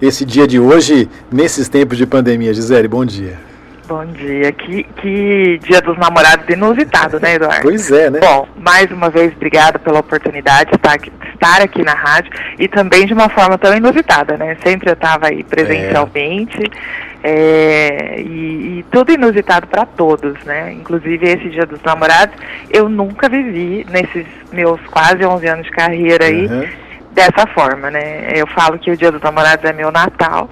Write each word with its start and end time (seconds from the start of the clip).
esse 0.00 0.24
dia 0.24 0.46
de 0.46 0.58
hoje 0.58 1.08
nesses 1.30 1.68
tempos 1.68 1.98
de 1.98 2.06
pandemia? 2.06 2.54
Gisele, 2.54 2.88
bom 2.88 3.04
dia. 3.04 3.50
Bom 3.90 4.06
dia. 4.06 4.52
Que, 4.52 4.84
que 4.84 5.58
dia 5.64 5.80
dos 5.80 5.98
namorados 5.98 6.48
inusitado, 6.48 7.18
né, 7.18 7.34
Eduardo? 7.34 7.62
Pois 7.62 7.90
é, 7.90 8.08
né? 8.08 8.20
Bom, 8.20 8.46
mais 8.56 8.88
uma 8.92 9.10
vez, 9.10 9.32
obrigada 9.34 9.80
pela 9.80 9.98
oportunidade 9.98 10.70
de 10.70 10.76
estar 10.76 10.92
aqui, 10.92 11.12
estar 11.34 11.60
aqui 11.60 11.82
na 11.82 11.94
rádio 11.94 12.30
e 12.56 12.68
também 12.68 13.04
de 13.04 13.12
uma 13.12 13.28
forma 13.28 13.58
tão 13.58 13.76
inusitada, 13.76 14.36
né? 14.36 14.56
Sempre 14.62 14.90
eu 14.90 14.94
estava 14.94 15.26
aí 15.26 15.42
presencialmente 15.42 16.62
é. 16.62 17.10
É, 17.22 18.20
e, 18.20 18.78
e, 18.78 18.84
tudo 18.92 19.12
inusitado 19.12 19.66
para 19.66 19.84
todos, 19.84 20.42
né? 20.44 20.72
Inclusive 20.72 21.28
esse 21.28 21.50
dia 21.50 21.66
dos 21.66 21.82
namorados, 21.82 22.34
eu 22.70 22.88
nunca 22.88 23.28
vivi 23.28 23.84
nesses 23.90 24.24
meus 24.52 24.80
quase 24.86 25.24
11 25.24 25.46
anos 25.48 25.66
de 25.66 25.72
carreira 25.72 26.26
aí. 26.26 26.46
Uhum 26.46 26.89
dessa 27.10 27.46
forma, 27.48 27.90
né? 27.90 28.30
Eu 28.34 28.46
falo 28.46 28.78
que 28.78 28.90
o 28.90 28.96
Dia 28.96 29.10
dos 29.10 29.20
Namorados 29.20 29.64
é 29.64 29.72
meu 29.72 29.90
Natal. 29.90 30.48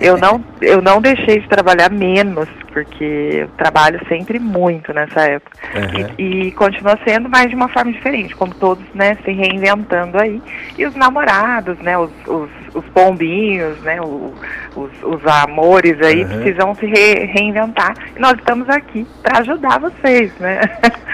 Eu 0.00 0.18
não, 0.18 0.44
eu 0.60 0.82
não 0.82 1.00
deixei 1.00 1.40
de 1.40 1.48
trabalhar 1.48 1.90
menos, 1.90 2.48
porque 2.72 3.30
eu 3.32 3.48
trabalho 3.56 4.00
sempre 4.08 4.38
muito 4.38 4.92
nessa 4.92 5.20
época. 5.22 5.56
Uhum. 5.74 6.14
E, 6.18 6.48
e, 6.48 6.52
continua 6.52 6.98
sendo, 7.04 7.28
mas 7.28 7.48
de 7.48 7.56
uma 7.56 7.68
forma 7.68 7.92
diferente, 7.92 8.34
como 8.34 8.54
todos, 8.54 8.84
né, 8.94 9.16
se 9.24 9.30
reinventando 9.30 10.18
aí. 10.18 10.42
E 10.76 10.86
os 10.86 10.94
namorados, 10.94 11.78
né, 11.78 11.96
os, 11.96 12.10
os, 12.26 12.50
os 12.74 12.84
pombinhos, 12.86 13.80
né, 13.82 14.00
o, 14.00 14.34
os, 14.76 14.90
os 15.02 15.26
amores 15.26 16.00
aí 16.02 16.24
uhum. 16.24 16.28
precisam 16.28 16.74
se 16.74 16.86
re, 16.86 17.24
reinventar. 17.26 17.94
E 18.16 18.18
nós 18.18 18.34
estamos 18.34 18.68
aqui 18.68 19.06
para 19.22 19.38
ajudar 19.38 19.78
vocês, 19.78 20.32
né? 20.38 20.60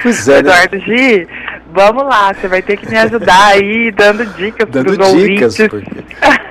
Pois 0.03 0.29
é, 0.29 0.33
né? 0.35 0.39
Eduardo 0.39 0.77
né? 0.77 0.85
G, 0.85 1.29
vamos 1.77 2.05
lá, 2.05 2.33
você 2.33 2.49
vai 2.49 2.63
ter 2.63 2.79
que 2.79 2.89
me 2.89 2.97
ajudar 2.97 3.49
aí, 3.49 3.91
dando 3.91 4.25
dicas 4.25 4.67
para 4.69 4.91
os 4.91 4.99
ouvintes. 4.99 5.57
Porque, 5.69 5.87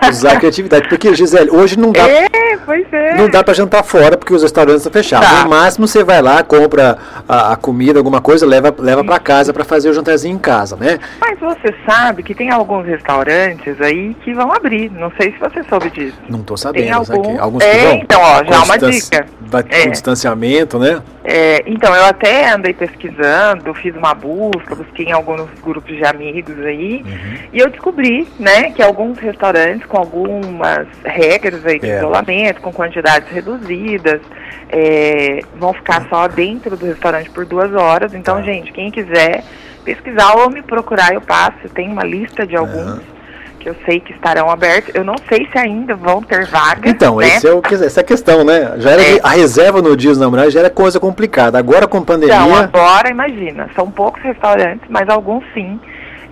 usar 0.07 0.33
a 0.33 0.35
criatividade. 0.37 0.87
Porque, 0.87 1.15
Gisele, 1.15 1.49
hoje 1.49 1.77
não 1.79 1.91
dá. 1.91 2.07
É, 2.07 2.27
pois 2.63 2.85
é. 2.93 3.15
Não 3.15 3.27
dá 3.27 3.43
para 3.43 3.55
jantar 3.55 3.83
fora 3.83 4.15
porque 4.15 4.33
os 4.33 4.43
restaurantes 4.43 4.85
estão 4.85 4.93
fechados. 4.93 5.27
Tá. 5.27 5.43
No 5.43 5.49
máximo, 5.49 5.87
você 5.87 6.03
vai 6.03 6.21
lá, 6.21 6.43
compra 6.43 6.97
a, 7.27 7.53
a 7.53 7.55
comida, 7.55 7.97
alguma 7.97 8.21
coisa, 8.21 8.45
leva, 8.45 8.73
leva 8.77 9.03
para 9.03 9.17
casa 9.17 9.51
para 9.51 9.65
fazer 9.65 9.89
o 9.89 9.93
jantarzinho 9.93 10.35
em 10.35 10.39
casa, 10.39 10.75
né? 10.75 10.99
Mas 11.19 11.39
você 11.39 11.73
sabe 11.89 12.21
que 12.21 12.35
tem 12.35 12.51
alguns 12.51 12.85
restaurantes 12.85 13.81
aí 13.81 14.13
que 14.23 14.31
vão 14.31 14.53
abrir. 14.53 14.91
Não 14.91 15.11
sei 15.19 15.31
se 15.31 15.39
você 15.39 15.63
soube 15.63 15.89
disso. 15.89 16.17
Não 16.29 16.41
estou 16.41 16.55
sabendo. 16.55 16.83
Tem 16.83 16.91
algum... 16.91 17.41
Alguns 17.41 17.63
é, 17.63 17.87
vão. 17.87 17.95
Então, 17.95 18.21
ó, 18.21 18.43
já 18.43 18.55
é 18.55 18.59
uma 18.59 18.77
dica. 18.77 19.25
Vai 19.41 19.63
ter 19.63 19.85
é. 19.85 19.87
um 19.87 19.91
distanciamento, 19.91 20.77
né? 20.77 21.01
É, 21.27 21.63
então, 21.65 21.93
eu 21.95 22.05
até 22.05 22.51
andei 22.51 22.71
pesquisando, 22.71 23.73
fiz 23.73 23.95
uma 23.95 24.13
busca, 24.13 24.75
busquei 24.75 25.07
em 25.07 25.11
alguns 25.11 25.49
grupos 25.59 25.95
de 25.95 26.05
amigos 26.05 26.59
aí, 26.59 27.03
uhum. 27.03 27.37
e 27.51 27.59
eu 27.59 27.69
descobri, 27.71 28.27
né, 28.39 28.69
que 28.69 28.81
alguns 28.83 29.17
restaurantes 29.17 29.87
com 29.87 29.97
algumas 29.97 30.87
regras 31.03 31.65
aí 31.65 31.79
de 31.79 31.89
é. 31.89 31.97
isolamento, 31.97 32.61
com 32.61 32.71
quantidades 32.71 33.27
reduzidas, 33.31 34.21
é, 34.69 35.39
vão 35.57 35.73
ficar 35.73 36.07
só 36.09 36.27
dentro 36.27 36.77
do 36.77 36.85
restaurante 36.85 37.31
por 37.31 37.43
duas 37.43 37.73
horas. 37.73 38.13
Então, 38.13 38.35
tá. 38.37 38.43
gente, 38.43 38.71
quem 38.71 38.91
quiser 38.91 39.43
pesquisar 39.83 40.35
ou 40.35 40.51
me 40.51 40.61
procurar, 40.61 41.11
eu 41.13 41.21
passo. 41.21 41.67
Tem 41.73 41.89
uma 41.89 42.03
lista 42.03 42.45
de 42.45 42.55
alguns. 42.55 43.14
Que 43.59 43.69
eu 43.69 43.75
sei 43.85 43.99
que 43.99 44.13
estarão 44.13 44.49
abertos. 44.49 44.93
Eu 44.93 45.03
não 45.03 45.15
sei 45.29 45.47
se 45.51 45.57
ainda 45.57 45.95
vão 45.95 46.21
ter 46.21 46.45
vagas. 46.45 46.91
Então, 46.91 47.17
né? 47.17 47.27
esse 47.27 47.47
é 47.47 47.53
o, 47.53 47.61
essa 47.65 47.99
é 47.99 48.03
a 48.03 48.05
questão, 48.05 48.43
né? 48.43 48.73
Já 48.77 48.91
era 48.91 49.01
é. 49.01 49.19
a 49.23 49.29
reserva 49.29 49.81
no 49.81 49.95
dia 49.95 50.11
dos 50.11 50.19
namorados 50.19 50.53
já 50.53 50.59
era 50.59 50.69
coisa 50.69 50.99
complicada. 50.99 51.57
Agora 51.57 51.87
com 51.87 52.01
pandemia. 52.01 52.35
Então, 52.35 52.55
agora 52.55 53.09
imagina, 53.09 53.69
são 53.75 53.89
poucos 53.89 54.21
restaurantes, 54.21 54.87
mas 54.89 55.09
alguns 55.09 55.43
sim. 55.53 55.79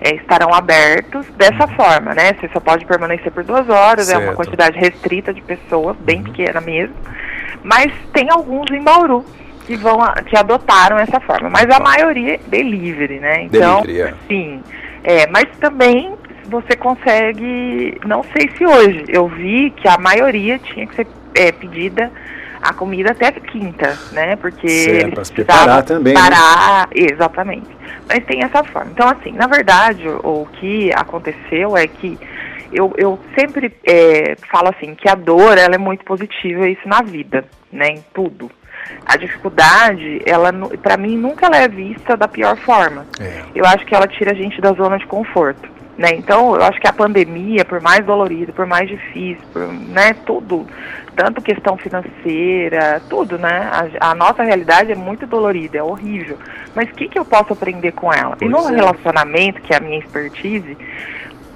É, 0.00 0.16
estarão 0.16 0.52
abertos 0.52 1.24
dessa 1.36 1.66
uhum. 1.66 1.76
forma, 1.76 2.14
né? 2.14 2.34
Você 2.34 2.50
só 2.52 2.60
pode 2.60 2.84
permanecer 2.84 3.32
por 3.32 3.42
duas 3.42 3.66
horas, 3.70 4.06
certo. 4.06 4.20
é 4.20 4.24
uma 4.26 4.34
quantidade 4.34 4.78
restrita 4.78 5.32
de 5.32 5.40
pessoas, 5.40 5.96
bem 5.98 6.18
uhum. 6.18 6.24
pequena 6.24 6.60
mesmo. 6.60 6.94
Mas 7.62 7.90
tem 8.12 8.28
alguns 8.28 8.70
em 8.70 8.82
Bauru 8.82 9.24
que 9.66 9.76
vão 9.76 9.98
que 10.26 10.36
adotaram 10.36 10.98
essa 10.98 11.18
forma, 11.20 11.48
mas 11.48 11.68
a 11.70 11.80
maioria 11.80 12.34
é 12.34 12.40
delivery, 12.46 13.18
né? 13.18 13.44
Então, 13.44 13.80
delivery, 13.80 14.10
é. 14.10 14.14
sim. 14.28 14.62
É, 15.02 15.26
mas 15.26 15.44
também 15.58 16.14
você 16.46 16.76
consegue, 16.76 17.98
não 18.06 18.22
sei 18.36 18.50
se 18.56 18.66
hoje, 18.66 19.04
eu 19.08 19.28
vi 19.28 19.70
que 19.70 19.88
a 19.88 19.98
maioria 19.98 20.58
tinha 20.58 20.86
que 20.86 20.94
ser 20.94 21.06
é, 21.34 21.52
pedida 21.52 22.10
a 22.64 22.72
comida 22.72 23.12
até 23.12 23.30
quinta, 23.30 23.98
né? 24.12 24.36
Porque 24.36 24.68
certo, 24.68 25.18
eles 25.18 25.30
preparar 25.30 25.82
também. 25.82 26.14
Né? 26.14 26.20
Parar, 26.20 26.88
né? 26.88 27.06
exatamente. 27.12 27.68
Mas 28.08 28.24
tem 28.24 28.42
essa 28.42 28.64
forma. 28.64 28.90
Então, 28.90 29.06
assim, 29.06 29.32
na 29.32 29.46
verdade, 29.46 30.08
o 30.08 30.46
que 30.54 30.90
aconteceu 30.94 31.76
é 31.76 31.86
que 31.86 32.18
eu, 32.72 32.92
eu 32.96 33.18
sempre 33.38 33.70
é, 33.84 34.34
falo 34.50 34.70
assim 34.70 34.94
que 34.94 35.08
a 35.08 35.14
dor 35.14 35.58
ela 35.58 35.74
é 35.74 35.78
muito 35.78 36.04
positiva 36.06 36.66
isso 36.66 36.88
na 36.88 37.02
vida, 37.02 37.44
né? 37.70 37.88
Em 37.88 38.04
tudo. 38.14 38.50
A 39.06 39.16
dificuldade, 39.16 40.22
ela 40.24 40.50
para 40.82 40.96
mim 40.96 41.16
nunca 41.16 41.46
ela 41.46 41.58
é 41.58 41.68
vista 41.68 42.16
da 42.16 42.26
pior 42.26 42.56
forma. 42.56 43.06
É. 43.20 43.42
Eu 43.54 43.64
acho 43.66 43.84
que 43.84 43.94
ela 43.94 44.06
tira 44.06 44.32
a 44.32 44.34
gente 44.34 44.60
da 44.60 44.72
zona 44.72 44.98
de 44.98 45.06
conforto. 45.06 45.73
Né? 45.96 46.10
Então, 46.14 46.56
eu 46.56 46.62
acho 46.64 46.80
que 46.80 46.88
a 46.88 46.92
pandemia, 46.92 47.64
por 47.64 47.80
mais 47.80 48.04
dolorida, 48.04 48.52
por 48.52 48.66
mais 48.66 48.88
difícil, 48.88 49.42
por, 49.52 49.68
né, 49.68 50.12
tudo, 50.26 50.66
tanto 51.14 51.40
questão 51.40 51.76
financeira, 51.76 53.00
tudo, 53.08 53.38
né? 53.38 53.70
A, 54.00 54.10
a 54.10 54.14
nossa 54.14 54.42
realidade 54.42 54.90
é 54.90 54.96
muito 54.96 55.24
dolorida, 55.26 55.78
é 55.78 55.82
horrível. 55.82 56.36
Mas 56.74 56.90
o 56.90 56.94
que, 56.94 57.08
que 57.08 57.18
eu 57.18 57.24
posso 57.24 57.52
aprender 57.52 57.92
com 57.92 58.12
ela? 58.12 58.36
Pois 58.36 58.50
e 58.50 58.52
no 58.52 58.68
é. 58.68 58.74
relacionamento, 58.74 59.60
que 59.60 59.72
é 59.72 59.76
a 59.76 59.80
minha 59.80 59.98
expertise, 59.98 60.76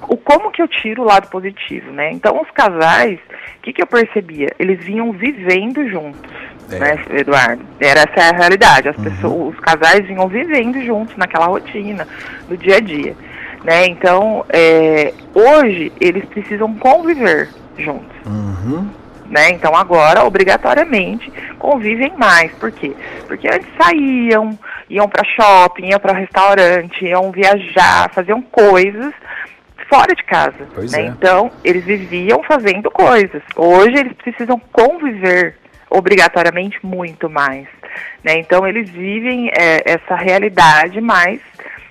o 0.07 0.15
como 0.15 0.51
que 0.51 0.61
eu 0.61 0.67
tiro 0.67 1.03
o 1.03 1.05
lado 1.05 1.27
positivo, 1.29 1.91
né? 1.91 2.11
Então, 2.11 2.41
os 2.41 2.49
casais, 2.51 3.19
o 3.57 3.61
que, 3.61 3.73
que 3.73 3.81
eu 3.81 3.87
percebia? 3.87 4.47
Eles 4.57 4.83
vinham 4.83 5.11
vivendo 5.11 5.87
juntos. 5.87 6.31
É. 6.71 6.79
Né, 6.79 7.05
Eduardo? 7.11 7.63
Era 7.79 8.01
essa 8.01 8.29
a 8.29 8.37
realidade. 8.37 8.89
As 8.89 8.97
uhum. 8.97 9.03
pessoas, 9.03 9.53
os 9.55 9.59
casais 9.59 10.05
vinham 10.07 10.27
vivendo 10.27 10.81
juntos 10.83 11.15
naquela 11.17 11.47
rotina, 11.47 12.07
no 12.47 12.55
dia 12.55 12.77
a 12.77 12.79
dia. 12.79 13.15
Né? 13.63 13.87
Então, 13.87 14.45
é, 14.49 15.13
hoje 15.33 15.91
eles 15.99 16.25
precisam 16.25 16.73
conviver 16.75 17.49
juntos. 17.77 18.15
Uhum. 18.25 18.89
Né? 19.25 19.51
Então 19.51 19.75
agora, 19.75 20.23
obrigatoriamente, 20.23 21.31
convivem 21.59 22.13
mais. 22.17 22.51
Por 22.53 22.71
quê? 22.71 22.93
Porque 23.27 23.47
antes 23.47 23.67
saíam, 23.79 24.57
iam 24.89 25.07
para 25.07 25.23
shopping, 25.23 25.89
iam 25.89 25.99
para 25.99 26.13
restaurante, 26.13 27.05
iam 27.05 27.31
viajar, 27.31 28.09
faziam 28.11 28.41
coisas 28.41 29.13
fora 29.89 30.15
de 30.15 30.23
casa. 30.23 30.67
Né? 30.91 31.01
É. 31.01 31.05
Então, 31.07 31.51
eles 31.63 31.83
viviam 31.83 32.41
fazendo 32.43 32.89
coisas. 32.91 33.41
Hoje 33.55 33.97
eles 33.97 34.13
precisam 34.13 34.59
conviver 34.71 35.55
obrigatoriamente 35.89 36.77
muito 36.83 37.29
mais. 37.29 37.67
Né? 38.23 38.37
Então, 38.37 38.65
eles 38.67 38.89
vivem 38.89 39.49
é, 39.49 39.81
essa 39.85 40.15
realidade 40.15 41.01
mais 41.01 41.41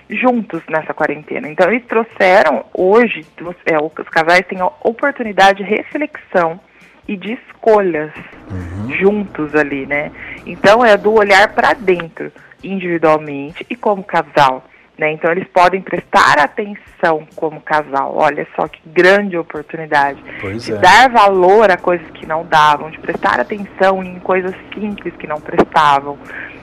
juntos 0.09 0.61
nessa 0.67 0.93
quarentena. 0.93 1.47
Então, 1.47 1.71
eles 1.71 1.85
trouxeram, 1.85 2.65
hoje, 2.73 3.25
é, 3.65 3.77
os 3.77 4.09
casais 4.09 4.45
têm 4.47 4.59
a 4.59 4.65
oportunidade 4.83 5.63
de 5.63 5.69
reflexão 5.69 6.59
e 7.07 7.15
de 7.15 7.33
escolhas 7.33 8.11
uhum. 8.51 8.91
juntos 8.91 9.55
ali, 9.55 9.85
né? 9.85 10.11
Então, 10.45 10.83
é 10.83 10.97
do 10.97 11.13
olhar 11.13 11.53
para 11.53 11.73
dentro, 11.73 12.31
individualmente 12.63 13.65
e 13.69 13.75
como 13.75 14.03
casal. 14.03 14.63
Né? 14.97 15.13
Então, 15.13 15.31
eles 15.31 15.47
podem 15.47 15.81
prestar 15.81 16.37
atenção 16.39 17.25
como 17.35 17.61
casal. 17.61 18.15
Olha 18.17 18.45
só 18.53 18.67
que 18.67 18.81
grande 18.85 19.37
oportunidade 19.37 20.21
pois 20.41 20.65
de 20.65 20.73
é. 20.73 20.75
dar 20.75 21.09
valor 21.09 21.71
a 21.71 21.77
coisas 21.77 22.05
que 22.11 22.25
não 22.25 22.45
davam, 22.45 22.91
de 22.91 22.99
prestar 22.99 23.39
atenção 23.39 24.03
em 24.03 24.19
coisas 24.19 24.53
simples 24.73 25.15
que 25.15 25.25
não 25.25 25.39
prestavam, 25.39 26.17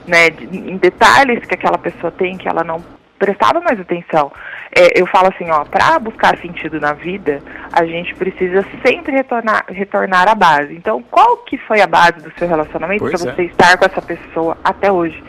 né? 0.05 0.27
Em 0.51 0.77
detalhes 0.77 1.43
que 1.45 1.55
aquela 1.55 1.79
pessoa 1.79 2.11
tem 2.11 2.37
que 2.37 2.47
ela 2.47 2.63
não 2.63 2.79
prestava 3.17 3.59
mais 3.59 3.79
atenção. 3.79 4.31
É, 4.71 4.99
eu 4.99 5.07
falo 5.07 5.29
assim, 5.29 5.49
ó, 5.49 5.63
para 5.65 5.97
buscar 5.99 6.37
sentido 6.37 6.79
na 6.79 6.93
vida, 6.93 7.41
a 7.71 7.85
gente 7.85 8.13
precisa 8.15 8.65
sempre 8.85 9.11
retornar, 9.11 9.65
retornar 9.69 10.29
à 10.29 10.35
base. 10.35 10.75
Então, 10.75 11.01
qual 11.09 11.37
que 11.37 11.57
foi 11.57 11.81
a 11.81 11.87
base 11.87 12.21
do 12.21 12.31
seu 12.37 12.47
relacionamento 12.47 13.03
para 13.03 13.17
você 13.17 13.41
é. 13.41 13.45
estar 13.45 13.77
com 13.77 13.85
essa 13.85 14.01
pessoa 14.01 14.57
até 14.63 14.91
hoje? 14.91 15.23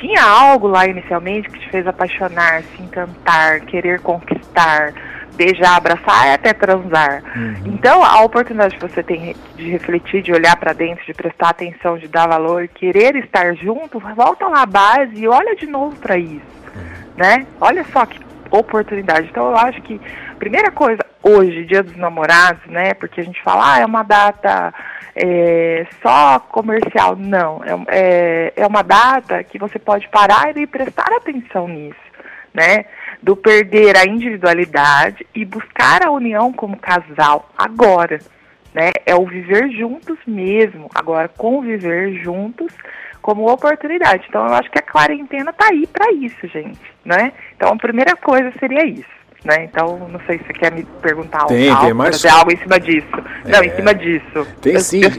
Tinha 0.00 0.22
algo 0.22 0.66
lá 0.66 0.86
inicialmente 0.86 1.48
que 1.50 1.60
te 1.60 1.70
fez 1.70 1.86
apaixonar, 1.86 2.62
se 2.62 2.82
encantar, 2.82 3.60
querer 3.60 4.00
conquistar, 4.00 4.92
beijar, 5.34 5.76
abraçar 5.76 6.28
e 6.28 6.30
até 6.32 6.52
transar. 6.52 7.22
Uhum. 7.36 7.54
Então, 7.66 8.02
a 8.02 8.22
oportunidade 8.22 8.74
que 8.76 8.82
você 8.82 9.02
tem 9.02 9.36
de 9.54 9.70
refletir, 9.70 10.22
de 10.22 10.32
olhar 10.32 10.56
para 10.56 10.72
dentro, 10.72 11.04
de 11.04 11.14
prestar 11.14 11.50
atenção, 11.50 11.98
de 11.98 12.08
dar 12.08 12.26
valor, 12.26 12.68
querer 12.68 13.16
estar 13.16 13.54
junto, 13.54 14.00
volta 14.00 14.48
lá 14.48 14.62
à 14.62 14.66
base 14.66 15.14
e 15.16 15.28
olha 15.28 15.54
de 15.54 15.66
novo 15.66 15.94
para 15.96 16.16
isso 16.18 16.61
né? 17.16 17.46
Olha 17.60 17.84
só 17.92 18.06
que 18.06 18.20
oportunidade. 18.50 19.28
Então 19.30 19.50
eu 19.50 19.56
acho 19.56 19.80
que 19.82 20.00
primeira 20.38 20.70
coisa 20.70 21.04
hoje, 21.22 21.64
Dia 21.64 21.82
dos 21.82 21.96
Namorados, 21.96 22.64
né? 22.66 22.94
Porque 22.94 23.20
a 23.20 23.24
gente 23.24 23.42
fala, 23.42 23.74
ah, 23.74 23.80
é 23.80 23.86
uma 23.86 24.02
data 24.02 24.74
é, 25.14 25.86
só 26.02 26.38
comercial. 26.40 27.16
Não, 27.16 27.62
é, 27.64 27.84
é, 27.88 28.52
é 28.56 28.66
uma 28.66 28.82
data 28.82 29.42
que 29.44 29.58
você 29.58 29.78
pode 29.78 30.08
parar 30.08 30.56
e 30.56 30.66
prestar 30.66 31.10
atenção 31.16 31.68
nisso, 31.68 32.00
né? 32.52 32.84
Do 33.22 33.36
perder 33.36 33.96
a 33.96 34.04
individualidade 34.04 35.26
e 35.34 35.44
buscar 35.44 36.04
a 36.04 36.10
união 36.10 36.52
como 36.52 36.76
casal 36.76 37.48
agora. 37.56 38.18
né? 38.74 38.90
É 39.06 39.14
o 39.14 39.24
viver 39.24 39.70
juntos 39.70 40.18
mesmo. 40.26 40.90
Agora, 40.94 41.28
conviver 41.28 42.14
juntos 42.22 42.72
como 43.22 43.50
oportunidade. 43.50 44.26
Então, 44.28 44.46
eu 44.46 44.54
acho 44.54 44.70
que 44.70 44.78
a 44.78 44.82
quarentena 44.82 45.52
tá 45.52 45.68
aí 45.70 45.86
para 45.86 46.12
isso, 46.12 46.46
gente, 46.48 46.80
né? 47.04 47.32
Então, 47.56 47.72
a 47.72 47.76
primeira 47.76 48.16
coisa 48.16 48.52
seria 48.58 48.84
isso. 48.84 49.22
Né? 49.44 49.64
Então, 49.64 49.98
não 50.08 50.20
sei 50.26 50.38
se 50.38 50.44
você 50.44 50.52
quer 50.52 50.72
me 50.72 50.84
perguntar 51.00 51.46
tem, 51.46 51.68
algo, 51.68 51.84
tem 51.84 51.94
mais... 51.94 52.24
algo 52.26 52.52
em 52.52 52.56
cima 52.56 52.78
disso. 52.78 53.08
É, 53.44 53.50
não, 53.50 53.64
em 53.64 53.70
cima 53.74 53.94
disso. 53.94 54.46
Tem 54.60 54.78
sim. 54.78 55.04
É, 55.04 55.10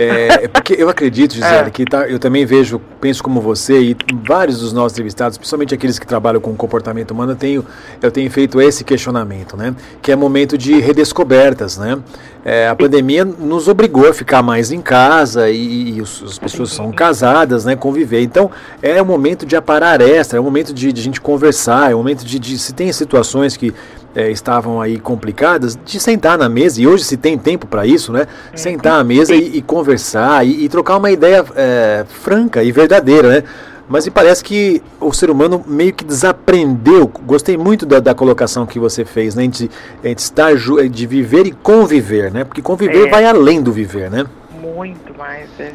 é, 0.00 0.46
porque 0.46 0.76
eu 0.78 0.88
acredito, 0.88 1.34
Gisele, 1.34 1.66
é. 1.66 1.70
que 1.70 1.84
tá, 1.84 2.08
eu 2.08 2.20
também 2.20 2.46
vejo, 2.46 2.80
penso 3.00 3.20
como 3.20 3.40
você 3.40 3.80
e 3.80 3.96
vários 4.24 4.60
dos 4.60 4.72
nossos 4.72 4.92
entrevistados, 4.92 5.36
principalmente 5.36 5.74
aqueles 5.74 5.98
que 5.98 6.06
trabalham 6.06 6.40
com 6.40 6.54
comportamento 6.54 7.10
humano, 7.10 7.32
eu 7.32 7.36
tenho, 7.36 7.66
eu 8.00 8.08
tenho 8.08 8.30
feito 8.30 8.60
esse 8.60 8.84
questionamento, 8.84 9.56
né? 9.56 9.74
Que 10.00 10.12
é 10.12 10.16
momento 10.16 10.56
de 10.56 10.78
redescobertas, 10.78 11.78
né? 11.78 11.98
É, 12.44 12.68
a 12.68 12.76
pandemia 12.76 13.24
nos 13.24 13.66
obrigou 13.66 14.08
a 14.08 14.14
ficar 14.14 14.40
mais 14.40 14.70
em 14.70 14.80
casa 14.80 15.50
e, 15.50 15.96
e 15.96 16.00
os, 16.00 16.22
as 16.22 16.38
pessoas 16.38 16.70
são 16.70 16.92
casadas, 16.92 17.64
né? 17.64 17.74
Conviver. 17.74 18.22
Então, 18.22 18.52
é 18.80 19.02
o 19.02 19.04
momento 19.04 19.44
de 19.44 19.56
aparar 19.56 20.00
extra, 20.00 20.38
é 20.38 20.40
o 20.40 20.44
momento 20.44 20.72
de, 20.72 20.92
de 20.92 21.00
a 21.00 21.04
gente 21.04 21.20
conversar, 21.20 21.90
é 21.90 21.94
o 21.96 21.98
momento 21.98 22.24
de, 22.24 22.38
de 22.38 22.56
se 22.56 22.72
tem 22.72 22.92
situações 22.92 23.56
que 23.56 23.74
é, 24.18 24.32
estavam 24.32 24.80
aí 24.80 24.98
complicadas, 24.98 25.78
de 25.84 26.00
sentar 26.00 26.36
na 26.36 26.48
mesa, 26.48 26.82
e 26.82 26.86
hoje 26.88 27.04
se 27.04 27.16
tem 27.16 27.38
tempo 27.38 27.68
para 27.68 27.86
isso, 27.86 28.12
né? 28.12 28.26
É. 28.52 28.56
Sentar 28.56 29.00
à 29.00 29.04
mesa 29.04 29.32
e, 29.32 29.58
e 29.58 29.62
conversar 29.62 30.44
e, 30.44 30.64
e, 30.64 30.68
trocar 30.68 30.96
uma 30.96 31.08
ideia 31.08 31.44
é, 31.54 32.04
franca 32.08 32.64
e 32.64 32.72
verdadeira, 32.72 33.28
né? 33.28 33.44
Mas 33.88 34.04
me 34.04 34.10
parece 34.10 34.42
que 34.42 34.82
o 35.00 35.12
ser 35.12 35.30
humano 35.30 35.64
meio 35.66 35.94
que 35.94 36.04
desaprendeu. 36.04 37.10
Gostei 37.24 37.56
muito 37.56 37.86
da, 37.86 38.00
da 38.00 38.14
colocação 38.14 38.66
que 38.66 38.78
você 38.78 39.04
fez, 39.04 39.34
né? 39.36 39.46
De, 39.46 39.70
de 40.02 40.20
estar 40.20 40.54
de 40.56 41.06
viver 41.06 41.46
e 41.46 41.52
conviver, 41.52 42.30
né? 42.32 42.44
Porque 42.44 42.60
conviver 42.60 43.06
é. 43.06 43.10
vai 43.10 43.24
além 43.24 43.62
do 43.62 43.72
viver, 43.72 44.10
né? 44.10 44.26
Muito 44.60 45.16
mais, 45.16 45.48
é. 45.60 45.72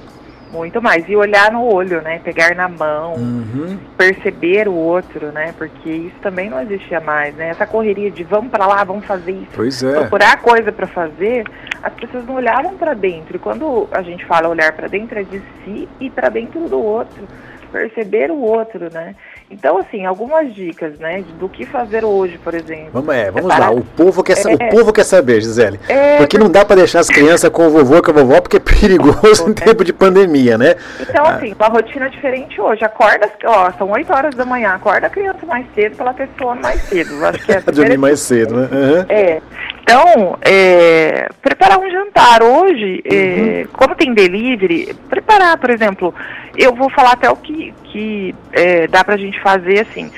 Muito 0.53 0.79
mais. 0.79 1.09
E 1.09 1.15
olhar 1.15 1.51
no 1.51 1.63
olho, 1.65 1.99
né? 2.03 2.19
Pegar 2.23 2.55
na 2.55 2.69
mão, 2.69 3.15
uhum. 3.15 3.77
perceber 3.97 4.67
o 4.67 4.75
outro, 4.75 5.31
né? 5.31 5.51
Porque 5.57 5.89
isso 5.89 6.15
também 6.21 6.47
não 6.47 6.61
existia 6.61 6.99
mais, 6.99 7.35
né? 7.35 7.49
Essa 7.49 7.65
correria 7.65 8.11
de 8.11 8.23
vamos 8.23 8.51
para 8.51 8.67
lá, 8.67 8.83
vamos 8.83 9.03
fazer 9.05 9.31
isso. 9.31 9.51
Pois 9.55 9.81
é. 9.81 9.91
Procurar 9.91 10.39
coisa 10.41 10.71
para 10.71 10.85
fazer, 10.85 11.43
as 11.81 11.91
pessoas 11.93 12.23
não 12.25 12.35
olhavam 12.35 12.77
para 12.77 12.93
dentro. 12.93 13.35
E 13.35 13.39
quando 13.39 13.89
a 13.91 14.03
gente 14.03 14.23
fala 14.25 14.47
olhar 14.47 14.71
para 14.73 14.87
dentro, 14.87 15.17
é 15.17 15.23
de 15.23 15.41
si 15.65 15.89
e 15.99 16.09
para 16.11 16.29
dentro 16.29 16.69
do 16.69 16.79
outro. 16.79 17.27
Perceber 17.71 18.29
o 18.29 18.39
outro, 18.39 18.87
né? 18.93 19.15
Então, 19.49 19.77
assim, 19.77 20.05
algumas 20.05 20.53
dicas, 20.53 20.97
né, 20.97 21.23
do 21.39 21.47
que 21.47 21.65
fazer 21.65 22.03
hoje, 22.03 22.39
por 22.43 22.53
exemplo. 22.53 22.89
Vamos, 22.93 23.15
é, 23.15 23.29
vamos 23.29 23.47
lá, 23.47 23.69
o 23.71 23.83
povo 23.83 24.23
quer, 24.23 24.37
é, 24.37 24.53
o 24.53 24.69
povo 24.69 24.91
quer 24.91 25.03
saber, 25.03 25.41
Gisele. 25.41 25.79
É, 25.87 26.17
porque 26.17 26.37
não 26.37 26.49
dá 26.49 26.65
para 26.65 26.77
deixar 26.77 26.99
as 26.99 27.07
crianças 27.07 27.49
com 27.49 27.67
o 27.67 27.69
vovô 27.69 28.01
com 28.01 28.11
a 28.11 28.13
vovó, 28.13 28.41
porque 28.41 28.57
é 28.57 28.59
perigoso 28.59 29.49
em 29.49 29.53
tempo 29.53 29.83
de 29.83 29.93
pandemia, 29.93 30.57
né? 30.57 30.75
Então, 30.99 31.25
ah. 31.25 31.35
assim, 31.35 31.53
uma 31.53 31.67
rotina 31.67 32.09
diferente 32.09 32.59
hoje. 32.59 32.83
Acorda, 32.83 33.29
ó, 33.45 33.71
são 33.77 33.89
8 33.91 34.11
horas 34.11 34.35
da 34.35 34.45
manhã, 34.45 34.73
acorda 34.73 35.07
a 35.07 35.09
criança 35.09 35.45
mais 35.45 35.65
cedo 35.75 35.95
para 35.95 36.05
ela 36.05 36.13
ter 36.13 36.29
sono 36.37 36.61
mais 36.61 36.81
cedo. 36.81 37.25
Acho 37.25 37.45
que 37.45 37.51
é 37.51 37.61
Dormir 37.73 37.97
mais 37.97 38.19
cedo, 38.19 38.55
né? 38.55 38.69
Uhum. 38.71 39.05
É. 39.09 39.41
Então, 39.83 40.37
é, 40.41 41.27
preparar 41.41 41.77
um 41.77 41.89
jantar 41.91 42.41
hoje, 42.41 43.03
é, 43.05 43.15
uhum. 43.15 43.67
como 43.73 43.95
tem 43.95 44.13
delivery, 44.13 44.95
preparar, 45.09 45.57
por 45.57 45.69
exemplo, 45.69 46.13
eu 46.57 46.73
vou 46.73 46.89
falar 46.89 47.13
até 47.13 47.29
o 47.29 47.35
que, 47.35 47.73
que 47.85 48.35
é, 48.53 48.87
dá 48.87 49.03
pra 49.03 49.17
gente 49.17 49.39
fazer 49.43 49.81
assim. 49.81 50.09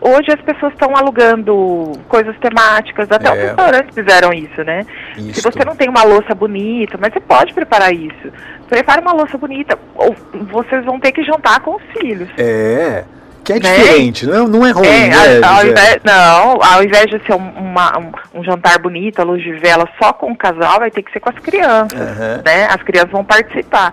Hoje 0.00 0.30
as 0.30 0.40
pessoas 0.42 0.74
estão 0.74 0.94
alugando 0.94 1.92
coisas 2.08 2.36
temáticas, 2.38 3.10
até 3.10 3.32
os 3.32 3.38
é. 3.38 3.46
restaurantes 3.46 3.94
fizeram 3.94 4.34
isso, 4.34 4.62
né? 4.62 4.84
Isso. 5.16 5.40
Se 5.40 5.42
você 5.42 5.64
não 5.64 5.74
tem 5.74 5.88
uma 5.88 6.04
louça 6.04 6.34
bonita, 6.34 6.98
mas 7.00 7.10
você 7.12 7.20
pode 7.20 7.54
preparar 7.54 7.92
isso. 7.94 8.30
Prepara 8.68 9.00
uma 9.00 9.14
louça 9.14 9.38
bonita, 9.38 9.78
ou 9.94 10.14
vocês 10.52 10.84
vão 10.84 11.00
ter 11.00 11.10
que 11.10 11.24
jantar 11.24 11.60
com 11.60 11.76
os 11.76 11.82
filhos. 11.98 12.28
É. 12.36 13.04
Que 13.44 13.54
é 13.54 13.60
né? 13.60 13.76
diferente, 13.76 14.26
não, 14.26 14.48
não 14.48 14.66
é 14.66 14.70
ruim, 14.70 14.86
é, 14.86 15.08
né? 15.08 15.46
Ao 15.46 15.66
invés, 15.66 15.98
não, 16.02 16.62
ao 16.62 16.82
invés 16.82 17.06
de 17.06 17.18
ser 17.26 17.34
uma, 17.34 17.98
um, 17.98 18.40
um, 18.40 18.44
jantar 18.44 18.78
bonito, 18.78 19.20
a 19.20 19.22
luz 19.22 19.42
de 19.42 19.52
vela 19.52 19.86
só 20.02 20.14
com 20.14 20.32
o 20.32 20.36
casal, 20.36 20.78
vai 20.78 20.90
ter 20.90 21.02
que 21.02 21.12
ser 21.12 21.20
com 21.20 21.28
as 21.28 21.38
crianças, 21.38 21.92
uhum. 21.92 22.42
né? 22.42 22.66
As 22.70 22.82
crianças 22.82 23.10
vão 23.10 23.22
participar. 23.22 23.92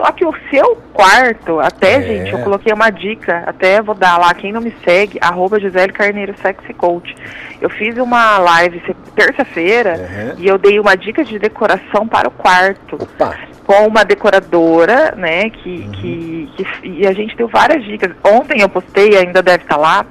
Só 0.00 0.10
que 0.12 0.24
o 0.24 0.34
seu 0.50 0.76
quarto, 0.94 1.60
até, 1.60 1.96
é. 1.96 2.02
gente, 2.02 2.32
eu 2.32 2.38
coloquei 2.38 2.72
uma 2.72 2.88
dica, 2.88 3.42
até 3.46 3.82
vou 3.82 3.94
dar 3.94 4.16
lá, 4.16 4.32
quem 4.32 4.50
não 4.50 4.62
me 4.62 4.74
segue, 4.82 5.18
arroba 5.20 5.60
Gisele 5.60 5.92
Carneiro 5.92 6.34
Sexy 6.40 6.72
Coach. 6.72 7.14
Eu 7.60 7.68
fiz 7.68 7.98
uma 7.98 8.38
live 8.38 8.80
terça-feira 9.14 9.96
uhum. 9.98 10.34
e 10.38 10.48
eu 10.48 10.56
dei 10.56 10.80
uma 10.80 10.96
dica 10.96 11.22
de 11.22 11.38
decoração 11.38 12.08
para 12.08 12.28
o 12.28 12.30
quarto. 12.30 12.96
Opa 12.96 13.36
com 13.66 13.86
uma 13.86 14.04
decoradora, 14.04 15.14
né, 15.16 15.48
que, 15.48 15.68
uhum. 15.68 15.92
que, 15.92 16.50
que, 16.56 16.88
e 16.88 17.06
a 17.06 17.12
gente 17.12 17.36
deu 17.36 17.46
várias 17.46 17.84
dicas. 17.84 18.10
Ontem 18.24 18.62
eu 18.62 18.68
postei, 18.68 19.16
ainda 19.16 19.40
deve 19.40 19.62
estar 19.62 19.76
lá, 19.76 20.04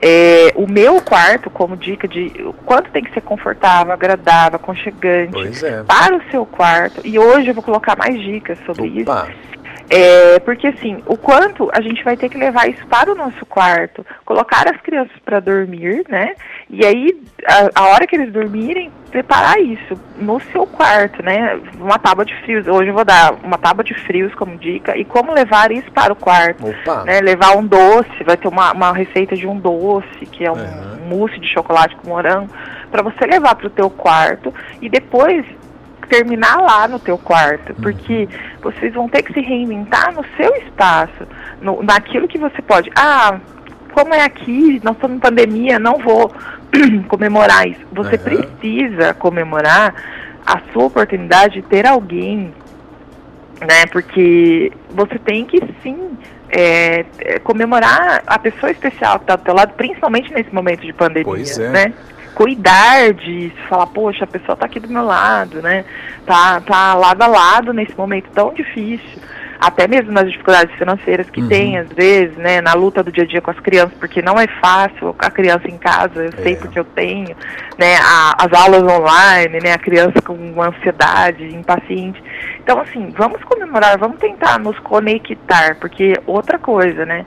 é, 0.00 0.52
o 0.54 0.66
meu 0.66 1.00
quarto 1.00 1.48
como 1.48 1.76
dica 1.76 2.06
de 2.06 2.30
quanto 2.64 2.90
tem 2.90 3.02
que 3.02 3.12
ser 3.12 3.22
confortável, 3.22 3.92
agradável, 3.92 4.56
aconchegante 4.56 5.64
é. 5.64 5.82
para 5.84 6.16
o 6.16 6.22
seu 6.30 6.44
quarto. 6.44 7.00
E 7.04 7.18
hoje 7.18 7.48
eu 7.48 7.54
vou 7.54 7.62
colocar 7.62 7.96
mais 7.96 8.20
dicas 8.20 8.58
sobre 8.66 9.02
Opa. 9.02 9.28
isso. 9.28 9.55
É, 9.88 10.38
porque 10.40 10.66
assim, 10.66 11.02
o 11.06 11.16
quanto 11.16 11.70
a 11.72 11.80
gente 11.80 12.02
vai 12.02 12.16
ter 12.16 12.28
que 12.28 12.36
levar 12.36 12.68
isso 12.68 12.84
para 12.86 13.12
o 13.12 13.14
nosso 13.14 13.44
quarto, 13.46 14.04
colocar 14.24 14.68
as 14.68 14.80
crianças 14.80 15.16
para 15.24 15.38
dormir, 15.38 16.04
né? 16.08 16.34
E 16.68 16.84
aí, 16.84 17.22
a, 17.46 17.82
a, 17.82 17.88
hora 17.88 18.06
que 18.06 18.16
eles 18.16 18.32
dormirem, 18.32 18.90
preparar 19.10 19.60
isso 19.60 19.94
no 20.16 20.40
seu 20.52 20.66
quarto, 20.66 21.22
né? 21.22 21.60
Uma 21.78 21.98
tábua 21.98 22.24
de 22.24 22.34
frios. 22.42 22.66
Hoje 22.66 22.88
eu 22.88 22.94
vou 22.94 23.04
dar 23.04 23.34
uma 23.44 23.56
tábua 23.56 23.84
de 23.84 23.94
frios 23.94 24.34
como 24.34 24.58
dica 24.58 24.96
e 24.96 25.04
como 25.04 25.32
levar 25.32 25.70
isso 25.70 25.90
para 25.92 26.12
o 26.12 26.16
quarto. 26.16 26.66
Opa. 26.68 27.04
Né? 27.04 27.20
Levar 27.20 27.56
um 27.56 27.64
doce, 27.64 28.24
vai 28.24 28.36
ter 28.36 28.48
uma, 28.48 28.72
uma 28.72 28.92
receita 28.92 29.36
de 29.36 29.46
um 29.46 29.58
doce, 29.58 30.26
que 30.32 30.44
é 30.44 30.50
um 30.50 30.56
uhum. 30.56 31.08
mousse 31.08 31.38
de 31.38 31.46
chocolate 31.46 31.94
com 31.96 32.08
morango, 32.08 32.50
para 32.90 33.02
você 33.02 33.24
levar 33.24 33.54
para 33.54 33.68
o 33.68 33.70
teu 33.70 33.88
quarto 33.88 34.52
e 34.80 34.88
depois 34.88 35.44
terminar 36.06 36.56
lá 36.60 36.88
no 36.88 36.98
teu 36.98 37.18
quarto, 37.18 37.70
uhum. 37.70 37.82
porque 37.82 38.28
vocês 38.62 38.94
vão 38.94 39.08
ter 39.08 39.22
que 39.22 39.32
se 39.32 39.40
reinventar 39.40 40.14
no 40.14 40.24
seu 40.36 40.54
espaço, 40.56 41.26
no, 41.60 41.82
naquilo 41.82 42.28
que 42.28 42.38
você 42.38 42.60
pode. 42.62 42.90
Ah, 42.96 43.38
como 43.92 44.12
é 44.14 44.22
aqui, 44.22 44.80
nós 44.84 44.94
estamos 44.94 45.16
em 45.16 45.20
pandemia, 45.20 45.78
não 45.78 45.98
vou 45.98 46.32
comemorar 47.08 47.66
isso. 47.66 47.80
Você 47.92 48.16
uhum. 48.16 48.22
precisa 48.22 49.14
comemorar 49.14 49.94
a 50.44 50.60
sua 50.72 50.84
oportunidade 50.84 51.54
de 51.54 51.62
ter 51.62 51.86
alguém, 51.86 52.52
né? 53.60 53.86
Porque 53.90 54.72
você 54.90 55.18
tem 55.18 55.44
que 55.44 55.60
sim 55.82 56.16
é, 56.48 57.04
é, 57.18 57.38
comemorar 57.40 58.22
a 58.26 58.38
pessoa 58.38 58.70
especial 58.70 59.18
que 59.18 59.24
está 59.24 59.36
do 59.36 59.42
teu 59.42 59.54
lado, 59.54 59.74
principalmente 59.74 60.32
nesse 60.32 60.54
momento 60.54 60.82
de 60.82 60.92
pandemia, 60.92 61.24
pois 61.24 61.58
é. 61.58 61.68
né? 61.70 61.92
Cuidar 62.36 63.14
disso, 63.14 63.56
falar, 63.66 63.86
poxa, 63.86 64.24
a 64.24 64.26
pessoa 64.26 64.52
está 64.52 64.66
aqui 64.66 64.78
do 64.78 64.90
meu 64.90 65.02
lado, 65.02 65.62
né? 65.62 65.86
Tá, 66.26 66.60
tá 66.60 66.92
lado 66.92 67.22
a 67.22 67.26
lado 67.26 67.72
nesse 67.72 67.96
momento 67.96 68.28
tão 68.30 68.52
difícil. 68.52 69.22
Até 69.58 69.86
mesmo 69.88 70.12
nas 70.12 70.30
dificuldades 70.30 70.74
financeiras 70.76 71.28
que 71.30 71.40
uhum. 71.40 71.48
tem, 71.48 71.78
às 71.78 71.88
vezes, 71.88 72.36
né? 72.36 72.60
Na 72.60 72.74
luta 72.74 73.02
do 73.02 73.10
dia 73.10 73.24
a 73.24 73.26
dia 73.26 73.40
com 73.40 73.50
as 73.50 73.60
crianças, 73.60 73.96
porque 73.98 74.20
não 74.22 74.38
é 74.38 74.46
fácil 74.60 75.14
a 75.18 75.30
criança 75.30 75.68
em 75.68 75.78
casa, 75.78 76.24
eu 76.24 76.30
é. 76.38 76.42
sei 76.42 76.56
porque 76.56 76.78
eu 76.78 76.84
tenho, 76.84 77.34
né? 77.78 77.96
A, 77.96 78.44
as 78.44 78.52
aulas 78.52 78.82
online, 78.82 79.60
né? 79.62 79.72
A 79.72 79.78
criança 79.78 80.20
com 80.22 80.62
ansiedade, 80.62 81.44
impaciente. 81.54 82.22
Então, 82.62 82.80
assim, 82.80 83.12
vamos 83.16 83.42
comemorar, 83.44 83.98
vamos 83.98 84.18
tentar 84.18 84.58
nos 84.58 84.78
conectar, 84.80 85.76
porque 85.76 86.14
outra 86.26 86.58
coisa, 86.58 87.06
né? 87.06 87.24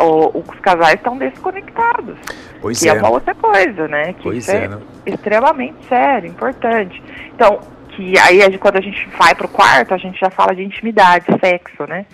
O, 0.00 0.38
os 0.38 0.60
casais 0.60 0.94
estão 0.94 1.16
desconectados. 1.16 2.16
Pois 2.60 2.80
que 2.80 2.88
é. 2.88 2.92
é 2.92 2.94
uma 2.94 3.10
outra 3.10 3.34
coisa, 3.34 3.86
né? 3.88 4.12
Que 4.14 4.24
pois 4.24 4.38
isso 4.38 4.50
é, 4.50 4.64
é 4.64 4.68
né? 4.68 4.78
extremamente 5.06 5.76
sério, 5.88 6.28
importante. 6.28 7.02
Então, 7.34 7.60
que 7.98 8.16
aí 8.16 8.56
quando 8.58 8.76
a 8.76 8.80
gente 8.80 9.08
vai 9.18 9.34
pro 9.34 9.48
quarto, 9.48 9.92
a 9.92 9.98
gente 9.98 10.20
já 10.20 10.30
fala 10.30 10.54
de 10.54 10.62
intimidade, 10.62 11.26
sexo, 11.44 11.84
né? 11.88 12.06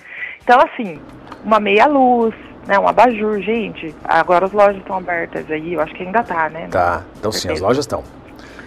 Então, 0.43 0.59
assim, 0.61 0.99
uma 1.45 1.61
meia 1.61 1.87
luz, 1.87 2.35
né? 2.67 2.79
Um 2.79 2.89
abajur, 2.89 3.39
gente. 3.43 3.95
Agora 4.03 4.47
as 4.47 4.53
lojas 4.53 4.79
estão 4.79 4.97
abertas 4.97 5.45
aí, 5.51 5.75
eu 5.75 5.81
acho 5.83 5.95
que 5.95 6.03
ainda 6.03 6.23
tá, 6.23 6.49
né? 6.49 6.69
Tá, 6.71 7.03
então 7.19 7.31
sim, 7.31 7.53
as 7.53 7.61
lojas 7.61 7.85
estão. 7.85 8.03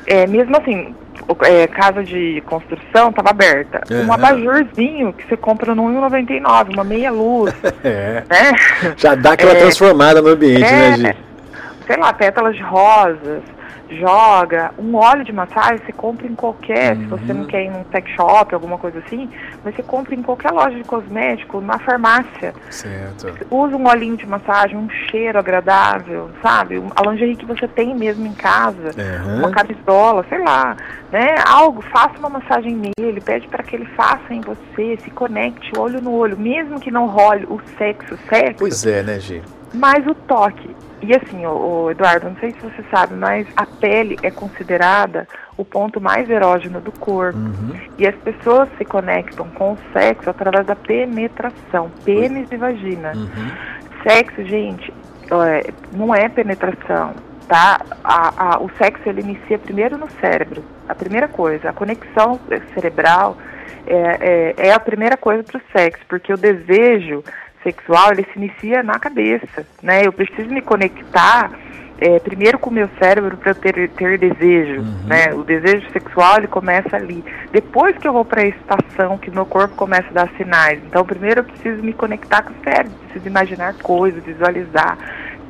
É, 0.05 0.27
mesmo 0.27 0.55
assim, 0.57 0.95
é, 1.41 1.65
casa 1.65 2.03
de 2.03 2.41
construção 2.45 3.09
estava 3.09 3.31
aberta. 3.31 3.81
Uhum. 3.89 4.05
Um 4.05 4.13
abajurzinho 4.13 5.11
que 5.11 5.27
você 5.27 5.35
compra 5.35 5.73
no 5.73 5.83
1,99, 5.85 6.73
uma 6.73 6.83
meia 6.83 7.11
luz. 7.11 7.51
é. 7.83 8.23
Né? 8.29 8.53
Já 8.95 9.15
dá 9.15 9.31
aquela 9.31 9.53
é, 9.53 9.55
transformada 9.55 10.21
no 10.21 10.29
ambiente, 10.29 10.61
né, 10.61 10.89
é, 10.89 10.95
Gi? 10.95 11.17
Sei 11.87 11.97
lá, 11.97 12.13
pétalas 12.13 12.55
de 12.55 12.61
rosas, 12.61 13.41
joga. 13.95 14.71
Um 14.77 14.95
óleo 14.95 15.23
de 15.23 15.31
massagem 15.31 15.77
você 15.85 15.91
compra 15.91 16.27
em 16.27 16.35
qualquer, 16.35 16.95
uhum. 16.95 17.01
se 17.01 17.07
você 17.07 17.33
não 17.33 17.41
uhum. 17.41 17.47
quer 17.47 17.65
ir 17.65 17.69
num 17.69 17.85
sex 17.91 18.09
shop, 18.11 18.53
alguma 18.53 18.77
coisa 18.77 18.99
assim, 18.99 19.29
mas 19.63 19.75
você 19.75 19.83
compra 19.83 20.15
em 20.15 20.21
qualquer 20.21 20.51
loja 20.51 20.75
de 20.75 20.83
cosmético, 20.83 21.61
na 21.61 21.79
farmácia. 21.79 22.53
Certo. 22.69 23.35
Usa 23.49 23.75
um 23.75 23.87
olhinho 23.87 24.17
de 24.17 24.25
massagem, 24.25 24.77
um 24.77 24.89
cheiro 24.89 25.39
agradável, 25.39 26.29
sabe? 26.41 26.81
A 26.95 27.09
lingerie 27.09 27.35
que 27.35 27.45
você 27.45 27.67
tem 27.67 27.95
mesmo 27.95 28.25
em 28.25 28.33
casa, 28.33 28.91
uhum. 28.97 29.39
uma 29.39 29.51
camisola, 29.51 30.25
sei 30.29 30.39
lá, 30.39 30.75
né? 31.11 31.35
Algo, 31.45 31.81
faça 31.81 32.17
uma 32.19 32.29
massagem 32.29 32.75
nele, 32.97 33.21
pede 33.21 33.47
para 33.47 33.63
que 33.63 33.75
ele 33.75 33.85
faça 33.85 34.33
em 34.33 34.41
você, 34.41 34.97
se 35.03 35.09
conecte 35.11 35.71
olho 35.77 36.01
no 36.01 36.13
olho, 36.13 36.37
mesmo 36.37 36.79
que 36.79 36.91
não 36.91 37.07
role 37.07 37.45
o 37.45 37.59
sexo, 37.77 38.17
sexo. 38.29 38.59
Pois 38.59 38.85
é, 38.85 39.03
né, 39.03 39.19
Gi? 39.19 39.41
Mas 39.73 40.05
o 40.07 40.13
toque. 40.13 40.75
E 41.01 41.15
assim, 41.15 41.45
o, 41.45 41.83
o, 41.85 41.91
Eduardo, 41.91 42.29
não 42.29 42.35
sei 42.37 42.51
se 42.51 42.59
você 42.59 42.83
sabe, 42.89 43.13
mas 43.13 43.47
a 43.55 43.65
pele 43.65 44.17
é 44.23 44.31
considerada 44.31 45.27
o 45.55 45.63
ponto 45.63 46.01
mais 46.01 46.29
erógeno 46.29 46.81
do 46.81 46.91
corpo. 46.91 47.37
Uhum. 47.37 47.73
E 47.97 48.07
as 48.07 48.15
pessoas 48.15 48.67
se 48.77 48.85
conectam 48.85 49.47
com 49.49 49.73
o 49.73 49.77
sexo 49.93 50.29
através 50.29 50.65
da 50.65 50.75
penetração, 50.75 51.91
pênis 52.03 52.51
e 52.51 52.57
vagina. 52.57 53.11
Uhum. 53.15 53.51
Sexo, 54.03 54.43
gente, 54.45 54.91
é, 55.45 55.71
não 55.93 56.15
é 56.15 56.27
penetração, 56.29 57.13
tá? 57.47 57.79
A, 58.03 58.55
a, 58.55 58.59
o 58.59 58.69
sexo 58.77 59.07
ele 59.07 59.21
inicia 59.21 59.59
primeiro 59.59 59.97
no 59.97 60.09
cérebro. 60.19 60.63
A 60.89 60.95
primeira 60.95 61.27
coisa, 61.27 61.69
a 61.69 61.73
conexão 61.73 62.39
cerebral 62.73 63.37
é, 63.85 64.55
é, 64.57 64.67
é 64.67 64.73
a 64.73 64.79
primeira 64.79 65.15
coisa 65.15 65.43
para 65.43 65.57
o 65.57 65.61
sexo, 65.71 66.03
porque 66.07 66.33
o 66.33 66.37
desejo 66.37 67.23
sexual 67.67 68.13
ele 68.13 68.25
se 68.31 68.39
inicia 68.39 68.81
na 68.81 68.97
cabeça, 68.97 69.67
né? 69.83 70.05
Eu 70.05 70.13
preciso 70.13 70.47
me 70.47 70.61
conectar 70.61 71.51
é, 71.99 72.19
primeiro 72.19 72.57
com 72.57 72.69
o 72.69 72.73
meu 72.73 72.89
cérebro 72.97 73.35
para 73.35 73.53
ter, 73.53 73.89
ter 73.89 74.17
desejo, 74.17 74.81
uhum. 74.81 75.03
né? 75.05 75.33
O 75.33 75.43
desejo 75.43 75.89
sexual 75.91 76.37
ele 76.37 76.47
começa 76.47 76.95
ali. 76.95 77.23
Depois 77.51 77.97
que 77.97 78.07
eu 78.07 78.13
vou 78.13 78.23
para 78.23 78.41
a 78.41 78.47
estação, 78.47 79.17
que 79.17 79.29
meu 79.29 79.45
corpo 79.45 79.75
começa 79.75 80.07
a 80.11 80.13
dar 80.13 80.29
sinais. 80.37 80.79
Então, 80.85 81.05
primeiro 81.05 81.41
eu 81.41 81.43
preciso 81.43 81.83
me 81.83 81.91
conectar 81.91 82.43
com 82.43 82.51
o 82.51 82.63
cérebro, 82.63 82.93
preciso 83.05 83.27
imaginar 83.27 83.73
coisas, 83.81 84.23
visualizar, 84.23 84.97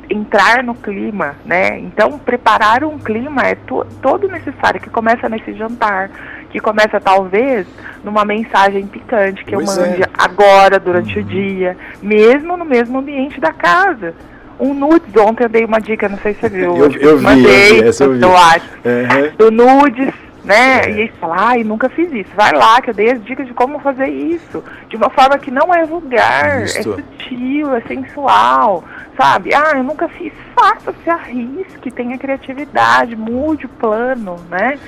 entrar 0.09 0.63
no 0.63 0.73
clima, 0.73 1.35
né? 1.45 1.77
Então, 1.79 2.17
preparar 2.17 2.83
um 2.83 2.97
clima 2.97 3.43
é 3.43 3.55
to 3.55 3.85
todo 4.01 4.27
necessário 4.27 4.79
que 4.79 4.89
começa 4.89 5.29
nesse 5.29 5.53
jantar, 5.53 6.09
que 6.57 6.59
começa 6.59 6.99
talvez 6.99 7.67
numa 8.03 8.25
mensagem 8.25 8.87
picante 8.87 9.45
que 9.45 9.53
pois 9.53 9.77
eu 9.77 9.83
mande 9.83 10.01
é. 10.01 10.09
agora, 10.17 10.79
durante 10.79 11.19
uhum. 11.19 11.23
o 11.23 11.27
dia, 11.27 11.77
mesmo 12.01 12.57
no 12.57 12.65
mesmo 12.65 12.97
ambiente 12.97 13.39
da 13.39 13.53
casa. 13.53 14.15
Um 14.59 14.73
nudes, 14.73 15.15
ontem 15.15 15.43
eu 15.43 15.49
dei 15.49 15.65
uma 15.65 15.79
dica, 15.79 16.09
não 16.09 16.17
sei 16.17 16.33
se 16.33 16.39
você 16.41 16.49
viu. 16.49 16.75
eu, 16.77 16.91
eu, 16.93 17.21
mandei, 17.21 17.81
vi, 17.81 18.03
eu, 18.03 18.13
vi. 18.13 18.21
eu 18.23 18.35
acho. 18.35 18.65
Uhum. 18.83 19.35
Do 19.37 19.51
nudes, 19.51 20.13
né? 20.43 20.81
É. 20.81 20.89
E 20.89 21.01
aí 21.01 21.11
fala, 21.19 21.35
ai, 21.37 21.63
nunca 21.63 21.89
fiz 21.89 22.11
isso. 22.11 22.31
Vai 22.35 22.51
lá, 22.53 22.81
que 22.81 22.89
eu 22.89 22.93
dei 22.95 23.11
as 23.11 23.23
dicas 23.23 23.45
de 23.45 23.53
como 23.53 23.77
fazer 23.79 24.07
isso. 24.07 24.63
De 24.89 24.95
uma 24.95 25.11
forma 25.11 25.37
que 25.37 25.51
não 25.51 25.71
é 25.71 25.85
vulgar, 25.85 26.63
é 26.63 26.65
sutil, 26.65 27.75
é 27.75 27.81
sensual, 27.81 28.83
sabe? 29.15 29.53
Ah, 29.53 29.73
eu 29.75 29.83
nunca 29.83 30.07
fiz. 30.07 30.33
Faça, 30.55 30.91
se 31.03 31.09
arrisque, 31.09 31.91
tenha 31.91 32.17
criatividade, 32.17 33.15
mude 33.15 33.67
o 33.67 33.69
plano, 33.69 34.37
né? 34.49 34.79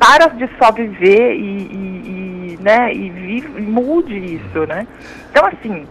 Para 0.00 0.28
de 0.28 0.48
só 0.58 0.72
viver 0.72 1.34
e, 1.34 1.58
e, 1.58 2.54
e 2.54 2.58
né, 2.60 2.92
e 2.92 3.10
vive, 3.10 3.60
mude 3.60 4.16
isso, 4.16 4.66
né? 4.66 4.86
Então, 5.30 5.46
assim, 5.46 5.86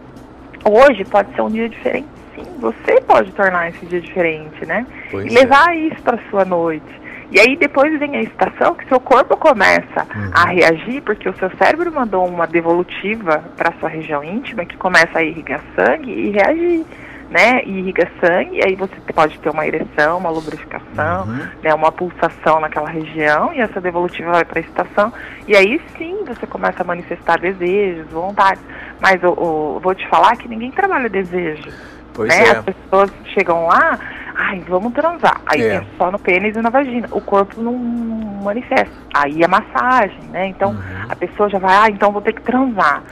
hoje 0.64 1.04
pode 1.04 1.32
ser 1.34 1.42
um 1.42 1.48
dia 1.48 1.68
diferente, 1.68 2.08
sim. 2.34 2.44
Você 2.58 3.00
pode 3.02 3.30
tornar 3.32 3.68
esse 3.68 3.86
dia 3.86 4.00
diferente, 4.00 4.66
né? 4.66 4.84
Pois 5.10 5.26
e 5.26 5.34
levar 5.34 5.74
é. 5.74 5.78
isso 5.78 6.02
para 6.02 6.18
sua 6.28 6.44
noite. 6.44 7.00
E 7.30 7.38
aí 7.38 7.56
depois 7.56 7.96
vem 8.00 8.16
a 8.16 8.22
estação 8.22 8.74
que 8.74 8.88
seu 8.88 8.98
corpo 8.98 9.36
começa 9.36 10.04
uhum. 10.14 10.30
a 10.34 10.46
reagir, 10.46 11.00
porque 11.02 11.28
o 11.28 11.36
seu 11.36 11.48
cérebro 11.56 11.92
mandou 11.92 12.26
uma 12.26 12.44
devolutiva 12.44 13.44
para 13.56 13.72
sua 13.78 13.88
região 13.88 14.24
íntima 14.24 14.64
que 14.64 14.76
começa 14.76 15.20
a 15.20 15.22
irrigar 15.22 15.60
sangue 15.76 16.10
e 16.10 16.30
reagir 16.30 16.84
né, 17.30 17.62
e 17.64 17.78
irriga 17.78 18.10
sangue, 18.20 18.58
e 18.58 18.64
aí 18.64 18.74
você 18.74 18.94
pode 19.14 19.38
ter 19.38 19.50
uma 19.50 19.64
ereção, 19.64 20.18
uma 20.18 20.30
lubrificação, 20.30 21.26
uhum. 21.26 21.48
né, 21.62 21.72
uma 21.72 21.92
pulsação 21.92 22.60
naquela 22.60 22.88
região, 22.88 23.54
e 23.54 23.60
essa 23.60 23.80
devolutiva 23.80 24.32
vai 24.32 24.44
para 24.44 24.58
a 24.58 24.62
estação, 24.62 25.12
e 25.46 25.56
aí 25.56 25.80
sim 25.96 26.24
você 26.26 26.46
começa 26.46 26.82
a 26.82 26.84
manifestar 26.84 27.38
desejos, 27.38 28.10
vontades. 28.10 28.62
Mas 29.00 29.22
eu, 29.22 29.30
eu 29.30 29.80
vou 29.80 29.94
te 29.94 30.06
falar 30.08 30.36
que 30.36 30.48
ninguém 30.48 30.72
trabalha 30.72 31.08
desejo. 31.08 31.70
Pois 32.12 32.28
né? 32.28 32.48
é. 32.48 32.50
As 32.50 32.64
pessoas 32.64 33.10
chegam 33.32 33.66
lá, 33.66 33.98
ai, 34.34 34.62
vamos 34.68 34.92
transar. 34.92 35.40
Aí 35.46 35.62
é. 35.62 35.74
é 35.76 35.84
só 35.96 36.10
no 36.10 36.18
pênis 36.18 36.56
e 36.56 36.60
na 36.60 36.70
vagina. 36.70 37.08
O 37.12 37.20
corpo 37.20 37.60
não 37.62 37.72
manifesta. 37.72 38.94
Aí 39.14 39.42
é 39.42 39.48
massagem, 39.48 40.20
né? 40.30 40.48
Então 40.48 40.70
uhum. 40.70 41.06
a 41.08 41.16
pessoa 41.16 41.48
já 41.48 41.58
vai, 41.58 41.76
ah, 41.76 41.88
então 41.88 42.12
vou 42.12 42.20
ter 42.20 42.32
que 42.32 42.42
transar. 42.42 43.02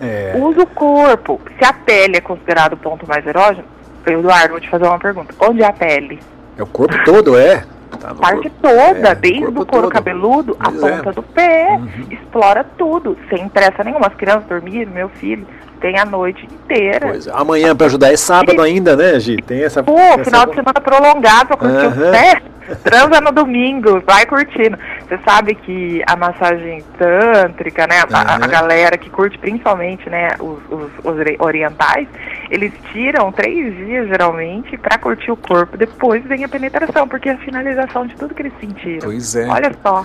É. 0.00 0.34
Usa 0.36 0.62
o 0.62 0.66
corpo. 0.66 1.40
Se 1.58 1.64
a 1.64 1.72
pele 1.72 2.16
é 2.16 2.20
considerado 2.20 2.74
o 2.74 2.76
ponto 2.76 3.06
mais 3.06 3.26
erógeno, 3.26 3.64
Eduardo, 4.06 4.50
vou 4.50 4.60
te 4.60 4.68
fazer 4.68 4.84
uma 4.84 4.98
pergunta. 4.98 5.34
Onde 5.40 5.62
é 5.62 5.66
a 5.66 5.72
pele? 5.72 6.20
É 6.58 6.62
o 6.62 6.66
corpo 6.66 6.94
todo, 7.04 7.38
é? 7.38 7.64
Tá 8.00 8.10
a 8.10 8.14
parte 8.14 8.50
corpo. 8.50 8.60
toda, 8.62 9.08
é, 9.08 9.14
desde 9.14 9.44
o 9.44 9.52
couro 9.52 9.66
todo. 9.66 9.90
cabeludo, 9.90 10.56
a 10.58 10.68
é. 10.68 10.72
ponta 10.72 11.12
do 11.12 11.22
pé. 11.22 11.78
Uhum. 11.78 12.06
Explora 12.10 12.64
tudo, 12.76 13.16
sem 13.28 13.48
pressa 13.48 13.84
nenhuma. 13.84 14.08
As 14.08 14.14
crianças 14.14 14.44
dormiram, 14.48 14.90
meu 14.92 15.08
filho, 15.08 15.46
tem 15.80 15.98
a 15.98 16.04
noite 16.04 16.46
inteira. 16.46 17.08
Pois 17.08 17.26
é. 17.26 17.32
Amanhã, 17.34 17.76
para 17.76 17.86
ajudar, 17.86 18.12
é 18.12 18.16
sábado 18.16 18.64
e... 18.64 18.68
ainda, 18.68 18.96
né, 18.96 19.20
Gi? 19.20 19.36
Tem 19.36 19.62
essa. 19.62 19.82
Pô, 19.82 19.98
essa... 19.98 20.24
final 20.24 20.46
de 20.46 20.54
semana 20.54 20.80
prolongado 20.80 21.46
pra 21.48 21.56
curtir 21.56 21.86
uhum. 21.86 22.08
o 22.08 22.12
pé. 22.12 22.42
Transa 22.84 23.20
no 23.20 23.32
domingo, 23.32 24.00
vai 24.06 24.24
curtindo. 24.24 24.78
Você 25.12 25.20
sabe 25.26 25.54
que 25.54 26.02
a 26.06 26.16
massagem 26.16 26.82
tântrica, 26.96 27.86
né? 27.86 27.96
Uhum. 28.08 28.16
A, 28.16 28.34
a, 28.36 28.46
galera 28.46 28.96
que 28.96 29.10
curte 29.10 29.36
principalmente, 29.36 30.08
né, 30.08 30.30
os, 30.40 30.58
os, 30.70 30.90
os, 31.04 31.16
orientais, 31.38 32.08
eles 32.50 32.72
tiram 32.92 33.30
três 33.32 33.74
dias 33.76 34.08
geralmente 34.08 34.76
para 34.76 34.98
curtir 34.98 35.30
o 35.30 35.36
corpo. 35.36 35.76
Depois 35.76 36.24
vem 36.24 36.44
a 36.44 36.48
penetração, 36.48 37.08
porque 37.08 37.28
é 37.28 37.32
a 37.32 37.38
finalização 37.38 38.06
de 38.06 38.14
tudo 38.16 38.34
que 38.34 38.42
eles 38.42 38.52
sentiram. 38.60 39.00
Pois 39.02 39.34
é. 39.34 39.46
Olha 39.48 39.72
só. 39.82 40.04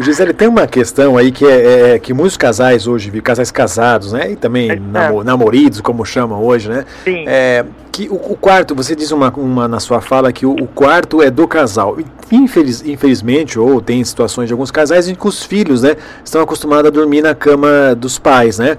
Gisele, 0.00 0.32
tem 0.32 0.48
uma 0.48 0.66
questão 0.66 1.16
aí 1.16 1.30
que 1.32 1.44
é, 1.46 1.94
é 1.94 1.98
que 1.98 2.12
muitos 2.12 2.36
casais 2.36 2.86
hoje, 2.86 3.10
casais 3.20 3.50
casados, 3.50 4.12
né? 4.12 4.32
E 4.32 4.36
também 4.36 4.70
é. 4.70 4.78
namoridos, 5.24 5.80
como 5.80 6.04
chamam 6.04 6.42
hoje, 6.42 6.68
né? 6.68 6.84
Sim. 7.04 7.24
É, 7.26 7.64
que 7.94 8.08
o, 8.08 8.14
o, 8.14 8.36
quarto, 8.36 8.74
você 8.74 8.96
diz 8.96 9.12
uma, 9.12 9.30
uma 9.30 9.68
na 9.68 9.78
sua 9.78 10.00
fala 10.00 10.32
que 10.32 10.44
o, 10.44 10.50
o, 10.50 10.66
quarto 10.66 11.22
é 11.22 11.30
do 11.30 11.46
casal. 11.46 11.96
Infeliz, 12.32 12.82
infelizmente, 12.84 13.56
ou 13.56 13.80
tem 13.80 14.02
situações 14.02 14.48
de 14.48 14.52
alguns 14.52 14.72
casais 14.72 15.08
em 15.08 15.14
que 15.14 15.28
os 15.28 15.44
filhos, 15.44 15.82
né, 15.82 15.94
estão 16.24 16.42
acostumados 16.42 16.88
a 16.88 16.90
dormir 16.90 17.22
na 17.22 17.36
cama 17.36 17.94
dos 17.96 18.18
pais, 18.18 18.58
né? 18.58 18.76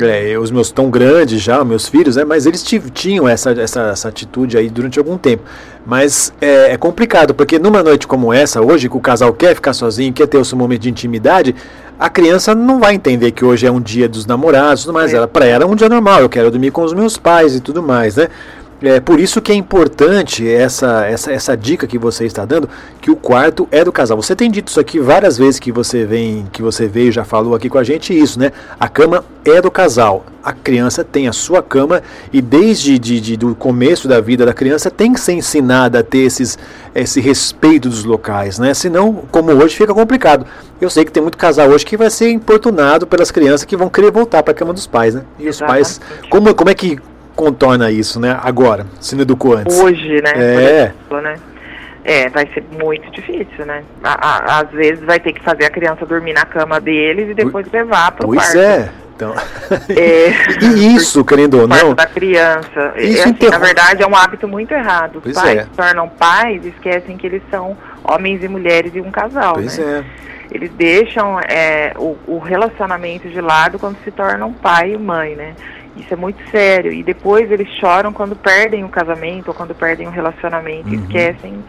É, 0.00 0.38
os 0.38 0.50
meus 0.50 0.70
tão 0.70 0.90
grandes 0.90 1.40
já, 1.40 1.64
meus 1.64 1.88
filhos, 1.88 2.16
né? 2.16 2.24
Mas 2.24 2.46
eles 2.46 2.64
tinham 2.92 3.28
essa, 3.28 3.50
essa, 3.52 3.80
essa 3.88 4.08
atitude 4.08 4.56
aí 4.56 4.68
durante 4.68 4.98
algum 4.98 5.16
tempo. 5.18 5.42
Mas 5.86 6.32
é, 6.40 6.72
é, 6.72 6.76
complicado, 6.76 7.34
porque 7.34 7.58
numa 7.58 7.82
noite 7.82 8.06
como 8.06 8.32
essa, 8.32 8.60
hoje, 8.60 8.88
que 8.88 8.96
o 8.96 9.00
casal 9.00 9.32
quer 9.32 9.54
ficar 9.54 9.72
sozinho, 9.72 10.12
quer 10.12 10.26
ter 10.26 10.38
o 10.38 10.44
seu 10.44 10.56
momento 10.56 10.82
de 10.82 10.90
intimidade, 10.90 11.54
a 11.98 12.08
criança 12.08 12.54
não 12.54 12.80
vai 12.80 12.94
entender 12.94 13.30
que 13.30 13.44
hoje 13.44 13.66
é 13.66 13.70
um 13.70 13.80
dia 13.80 14.08
dos 14.08 14.26
namorados, 14.26 14.86
mas 14.86 15.12
é. 15.12 15.16
ela, 15.16 15.28
para 15.28 15.46
ela 15.46 15.64
é 15.64 15.66
um 15.66 15.74
dia 15.74 15.88
normal, 15.88 16.20
eu 16.20 16.28
quero 16.28 16.50
dormir 16.50 16.70
com 16.70 16.82
os 16.82 16.92
meus 16.92 17.16
pais 17.16 17.54
e 17.54 17.60
tudo 17.60 17.82
mais, 17.82 18.16
né? 18.16 18.28
É 18.82 18.98
por 18.98 19.20
isso 19.20 19.40
que 19.40 19.52
é 19.52 19.54
importante 19.54 20.48
essa, 20.48 21.06
essa, 21.06 21.30
essa 21.32 21.56
dica 21.56 21.86
que 21.86 21.96
você 21.96 22.24
está 22.24 22.44
dando, 22.44 22.68
que 23.00 23.10
o 23.10 23.16
quarto 23.16 23.68
é 23.70 23.84
do 23.84 23.92
casal. 23.92 24.20
Você 24.20 24.34
tem 24.34 24.50
dito 24.50 24.68
isso 24.68 24.80
aqui 24.80 24.98
várias 24.98 25.38
vezes 25.38 25.60
que 25.60 25.70
você 25.70 26.04
vem, 26.04 26.46
que 26.52 26.62
você 26.62 26.88
veio, 26.88 27.12
já 27.12 27.24
falou 27.24 27.54
aqui 27.54 27.68
com 27.68 27.78
a 27.78 27.84
gente 27.84 28.12
isso, 28.12 28.40
né? 28.40 28.50
A 28.80 28.88
cama 28.88 29.24
é 29.44 29.60
do 29.60 29.70
casal. 29.70 30.26
A 30.42 30.52
criança 30.52 31.04
tem 31.04 31.28
a 31.28 31.32
sua 31.32 31.62
cama 31.62 32.02
e 32.32 32.42
desde 32.42 32.98
de, 32.98 33.20
de, 33.20 33.36
do 33.36 33.54
começo 33.54 34.08
da 34.08 34.20
vida 34.20 34.44
da 34.44 34.52
criança 34.52 34.90
tem 34.90 35.12
que 35.12 35.20
ser 35.20 35.34
ensinada 35.34 36.00
a 36.00 36.02
ter 36.02 36.18
esses, 36.18 36.58
esse 36.92 37.20
respeito 37.20 37.88
dos 37.88 38.02
locais, 38.02 38.58
né? 38.58 38.74
Senão, 38.74 39.22
como 39.30 39.52
hoje, 39.52 39.76
fica 39.76 39.94
complicado. 39.94 40.44
Eu 40.80 40.90
sei 40.90 41.04
que 41.04 41.12
tem 41.12 41.22
muito 41.22 41.38
casal 41.38 41.68
hoje 41.68 41.86
que 41.86 41.96
vai 41.96 42.10
ser 42.10 42.30
importunado 42.30 43.06
pelas 43.06 43.30
crianças 43.30 43.64
que 43.64 43.76
vão 43.76 43.88
querer 43.88 44.10
voltar 44.10 44.42
para 44.42 44.50
a 44.50 44.54
cama 44.54 44.72
dos 44.72 44.88
pais, 44.88 45.14
né? 45.14 45.22
E 45.38 45.46
Exatamente. 45.46 45.82
os 45.82 45.98
pais, 45.98 46.00
como, 46.28 46.52
como 46.52 46.70
é 46.70 46.74
que 46.74 46.98
contorna 47.34 47.90
isso, 47.90 48.20
né? 48.20 48.38
Agora, 48.42 48.86
se 49.00 49.14
não 49.14 49.22
educou 49.22 49.56
antes. 49.56 49.78
Hoje, 49.78 50.20
né? 50.22 50.32
É. 50.36 50.82
Exemplo, 50.84 51.20
né? 51.20 51.34
É, 52.04 52.28
vai 52.28 52.48
ser 52.52 52.64
muito 52.82 53.08
difícil, 53.12 53.64
né? 53.64 53.84
às 54.02 54.68
vezes 54.70 55.04
vai 55.04 55.20
ter 55.20 55.32
que 55.32 55.40
fazer 55.40 55.66
a 55.66 55.70
criança 55.70 56.04
dormir 56.04 56.32
na 56.32 56.44
cama 56.44 56.80
deles 56.80 57.30
e 57.30 57.34
depois 57.34 57.70
levar 57.70 58.10
para 58.10 58.26
o 58.26 58.34
quarto. 58.34 58.52
Pois 58.52 58.54
é. 58.56 58.90
Então, 59.14 59.34
é, 59.88 60.64
e 60.64 60.96
isso, 60.96 61.24
querendo 61.24 61.60
ou 61.60 61.68
não, 61.68 61.94
da 61.94 62.06
criança, 62.06 62.92
isso 62.96 63.20
é, 63.20 63.30
assim, 63.30 63.48
na 63.48 63.58
verdade 63.58 64.02
é 64.02 64.06
um 64.06 64.16
hábito 64.16 64.48
muito 64.48 64.72
errado. 64.72 65.16
Os 65.16 65.22
pois 65.22 65.34
pais 65.36 65.58
é. 65.58 65.62
se 65.62 65.70
tornam 65.70 66.08
pais, 66.08 66.64
esquecem 66.64 67.16
que 67.16 67.26
eles 67.26 67.42
são 67.48 67.76
homens 68.02 68.42
e 68.42 68.48
mulheres 68.48 68.92
e 68.96 69.00
um 69.00 69.10
casal, 69.12 69.54
pois 69.54 69.78
né? 69.78 70.04
É. 70.18 70.22
Eles 70.54 70.70
deixam 70.72 71.40
é, 71.40 71.94
o, 71.96 72.16
o 72.26 72.38
relacionamento 72.38 73.28
de 73.28 73.40
lado 73.40 73.78
quando 73.78 73.96
se 74.04 74.10
tornam 74.10 74.52
pai 74.52 74.92
e 74.92 74.98
mãe, 74.98 75.34
né? 75.34 75.54
Isso 75.96 76.12
é 76.12 76.16
muito 76.16 76.38
sério. 76.50 76.92
E 76.92 77.02
depois 77.02 77.50
eles 77.50 77.68
choram 77.78 78.12
quando 78.12 78.34
perdem 78.34 78.84
o 78.84 78.88
casamento 78.88 79.48
ou 79.48 79.54
quando 79.54 79.74
perdem 79.74 80.06
o 80.06 80.10
relacionamento. 80.10 80.88
Uhum. 80.88 80.94
Esquecem 80.94 81.64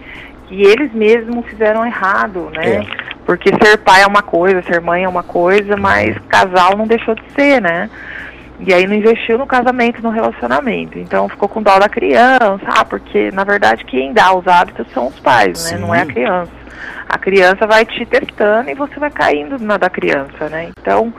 que 0.48 0.62
eles 0.62 0.94
mesmos 0.94 1.46
fizeram 1.46 1.86
errado, 1.86 2.50
né? 2.53 2.75
É. 2.75 2.86
Porque 3.25 3.50
ser 3.62 3.77
pai 3.77 4.01
é 4.01 4.08
uma 4.08 4.22
coisa, 4.22 4.62
ser 4.63 4.82
mãe 4.82 5.03
é 5.03 5.10
uma 5.10 5.24
coisa, 5.24 5.77
mas 5.77 6.18
casal 6.27 6.75
não 6.77 6.86
deixou 6.86 7.15
de 7.15 7.24
ser, 7.34 7.62
né? 7.62 7.89
E 8.60 8.74
aí 8.74 8.86
não 8.86 8.95
investiu 8.95 9.38
no 9.38 9.45
casamento, 9.45 10.01
no 10.01 10.10
relacionamento. 10.10 10.98
Então 10.98 11.27
ficou 11.27 11.50
com 11.50 11.62
dó 11.62 11.79
da 11.79 11.89
criança, 11.89 12.63
ah, 12.65 12.86
porque 12.86 13.31
na 13.31 13.43
verdade 13.43 13.83
quem 13.86 14.13
dá 14.13 14.33
os 14.36 14.48
hábitos 14.48 14.88
são 14.93 15.07
os 15.07 15.19
pais, 15.19 15.60
Sim. 15.60 15.75
né? 15.75 15.81
Não 15.81 15.95
é 15.95 16.01
a 16.01 16.05
criança. 16.05 16.51
A 17.10 17.17
criança 17.17 17.67
vai 17.67 17.86
te 17.86 18.05
testando 18.05 18.69
e 18.69 18.74
você 18.74 19.00
vai 19.00 19.12
caindo 19.12 19.60
na 19.60 19.77
da 19.77 19.89
criança, 19.89 20.50
né? 20.50 20.69
Então, 20.79 21.13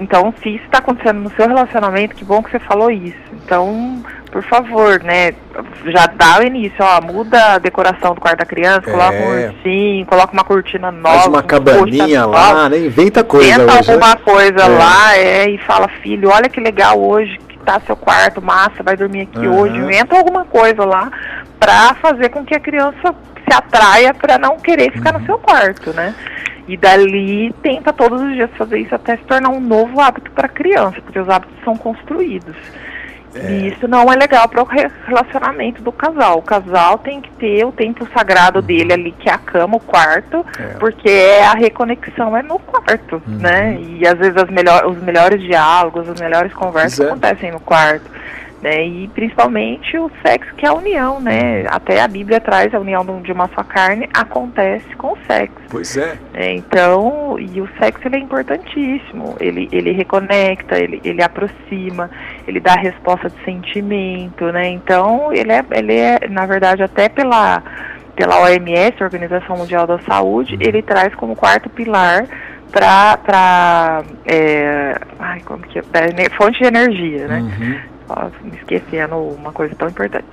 então 0.00 0.32
se 0.42 0.56
isso 0.56 0.64
está 0.64 0.78
acontecendo 0.78 1.20
no 1.20 1.30
seu 1.30 1.46
relacionamento, 1.46 2.14
que 2.14 2.24
bom 2.24 2.42
que 2.42 2.50
você 2.50 2.58
falou 2.58 2.90
isso. 2.90 3.18
Então, 3.44 4.02
por 4.32 4.42
favor, 4.44 5.02
né? 5.04 5.34
Já 5.84 6.06
dá 6.06 6.40
o 6.40 6.42
início, 6.42 6.76
ó, 6.80 7.02
muda 7.02 7.52
a 7.52 7.58
decoração 7.58 8.14
do 8.14 8.20
quarto 8.20 8.38
da 8.38 8.46
criança, 8.46 8.88
é. 8.88 8.90
coloca 8.90 9.16
um 9.18 9.46
ursinho, 9.46 10.06
coloca 10.06 10.32
uma 10.32 10.42
cortina 10.42 10.90
nova. 10.90 11.16
Faz 11.16 11.26
uma 11.26 11.42
cabaninha 11.42 12.24
lá, 12.24 12.54
nova, 12.54 12.68
né? 12.70 12.78
Inventa 12.78 13.22
coisa 13.22 13.46
Inventa 13.46 13.78
hoje, 13.78 13.90
alguma 13.90 14.08
né? 14.08 14.20
coisa 14.24 14.62
é. 14.62 14.68
lá, 14.68 15.16
é, 15.18 15.50
e 15.50 15.58
fala, 15.58 15.86
filho, 16.02 16.30
olha 16.30 16.48
que 16.48 16.60
legal 16.60 16.98
hoje 16.98 17.38
que 17.46 17.58
tá 17.58 17.78
seu 17.80 17.94
quarto, 17.94 18.40
massa, 18.40 18.82
vai 18.82 18.96
dormir 18.96 19.20
aqui 19.20 19.46
uhum. 19.46 19.60
hoje. 19.60 19.76
Inventa 19.76 20.16
alguma 20.16 20.46
coisa 20.46 20.82
lá 20.82 21.10
pra 21.60 21.94
fazer 22.00 22.30
com 22.30 22.42
que 22.42 22.54
a 22.54 22.60
criança 22.60 23.14
se 23.46 23.54
atraia 23.54 24.14
para 24.14 24.38
não 24.38 24.56
querer 24.56 24.90
ficar 24.92 25.12
uhum. 25.12 25.20
no 25.20 25.26
seu 25.26 25.38
quarto, 25.38 25.92
né? 25.92 26.14
E 26.66 26.74
dali 26.78 27.52
tenta 27.62 27.92
todos 27.92 28.22
os 28.22 28.32
dias 28.32 28.48
fazer 28.56 28.78
isso 28.78 28.94
até 28.94 29.18
se 29.18 29.24
tornar 29.24 29.50
um 29.50 29.60
novo 29.60 30.00
hábito 30.00 30.30
para 30.30 30.46
a 30.46 30.48
criança, 30.48 31.02
porque 31.02 31.18
os 31.18 31.28
hábitos 31.28 31.54
são 31.62 31.76
construídos. 31.76 32.56
É. 33.34 33.50
E 33.50 33.68
isso 33.68 33.88
não 33.88 34.12
é 34.12 34.16
legal 34.16 34.48
para 34.48 34.62
o 34.62 34.66
relacionamento 35.06 35.82
do 35.82 35.90
casal. 35.90 36.38
O 36.38 36.42
casal 36.42 36.98
tem 36.98 37.20
que 37.20 37.30
ter 37.32 37.64
o 37.64 37.72
tempo 37.72 38.06
sagrado 38.12 38.60
uhum. 38.60 38.64
dele 38.64 38.92
ali, 38.92 39.12
que 39.12 39.28
é 39.28 39.32
a 39.32 39.38
cama, 39.38 39.76
o 39.76 39.80
quarto, 39.80 40.44
é. 40.58 40.74
porque 40.78 41.08
é 41.08 41.44
a 41.44 41.52
reconexão 41.52 42.36
é 42.36 42.42
no 42.42 42.58
quarto, 42.58 43.22
uhum. 43.26 43.38
né? 43.38 43.78
E 43.80 44.06
às 44.06 44.18
vezes 44.18 44.44
melhor, 44.50 44.86
os 44.86 45.02
melhores 45.02 45.40
diálogos, 45.40 46.08
as 46.08 46.20
melhores 46.20 46.52
conversas 46.52 47.00
Exato. 47.00 47.10
acontecem 47.10 47.50
no 47.50 47.60
quarto 47.60 48.10
né? 48.62 48.86
E 48.86 49.08
principalmente 49.08 49.98
o 49.98 50.10
sexo 50.24 50.54
que 50.54 50.64
é 50.64 50.68
a 50.68 50.72
união, 50.72 51.20
né? 51.20 51.64
Até 51.68 52.00
a 52.00 52.06
Bíblia 52.06 52.40
traz 52.40 52.72
a 52.72 52.78
união 52.78 53.04
de 53.20 53.32
uma 53.32 53.48
só 53.48 53.64
carne 53.64 54.08
acontece 54.14 54.94
com 54.96 55.12
o 55.12 55.18
sexo. 55.26 55.56
Pois 55.68 55.96
é. 55.96 56.16
é 56.32 56.54
então, 56.54 57.36
e 57.38 57.60
o 57.60 57.68
sexo 57.78 58.06
ele 58.06 58.16
é 58.16 58.20
importantíssimo. 58.20 59.34
Ele 59.40 59.68
ele 59.72 59.90
reconecta, 59.90 60.78
ele 60.78 61.00
ele 61.04 61.22
aproxima, 61.22 62.08
ele 62.46 62.60
dá 62.60 62.74
resposta 62.74 63.28
de 63.28 63.44
sentimento, 63.44 64.44
né? 64.52 64.68
Então, 64.68 65.32
ele 65.32 65.52
é 65.52 65.64
ele 65.72 65.96
é 65.96 66.20
na 66.30 66.46
verdade 66.46 66.82
até 66.82 67.08
pela 67.08 67.62
pela 68.14 68.42
OMS, 68.42 69.02
Organização 69.02 69.56
Mundial 69.56 69.86
da 69.86 69.98
Saúde, 70.00 70.54
uhum. 70.54 70.60
ele 70.60 70.82
traz 70.82 71.14
como 71.14 71.34
quarto 71.34 71.68
pilar 71.70 72.26
para 72.70 74.02
é, 74.26 74.94
ai, 75.18 75.40
como 75.40 75.62
que 75.62 75.78
é? 75.78 76.30
fonte 76.36 76.58
de 76.58 76.66
energia, 76.66 77.26
né? 77.26 77.40
Uhum 77.40 77.91
esquecendo 78.54 79.16
uma 79.16 79.52
coisa 79.52 79.74
tão 79.74 79.88
importante, 79.88 80.26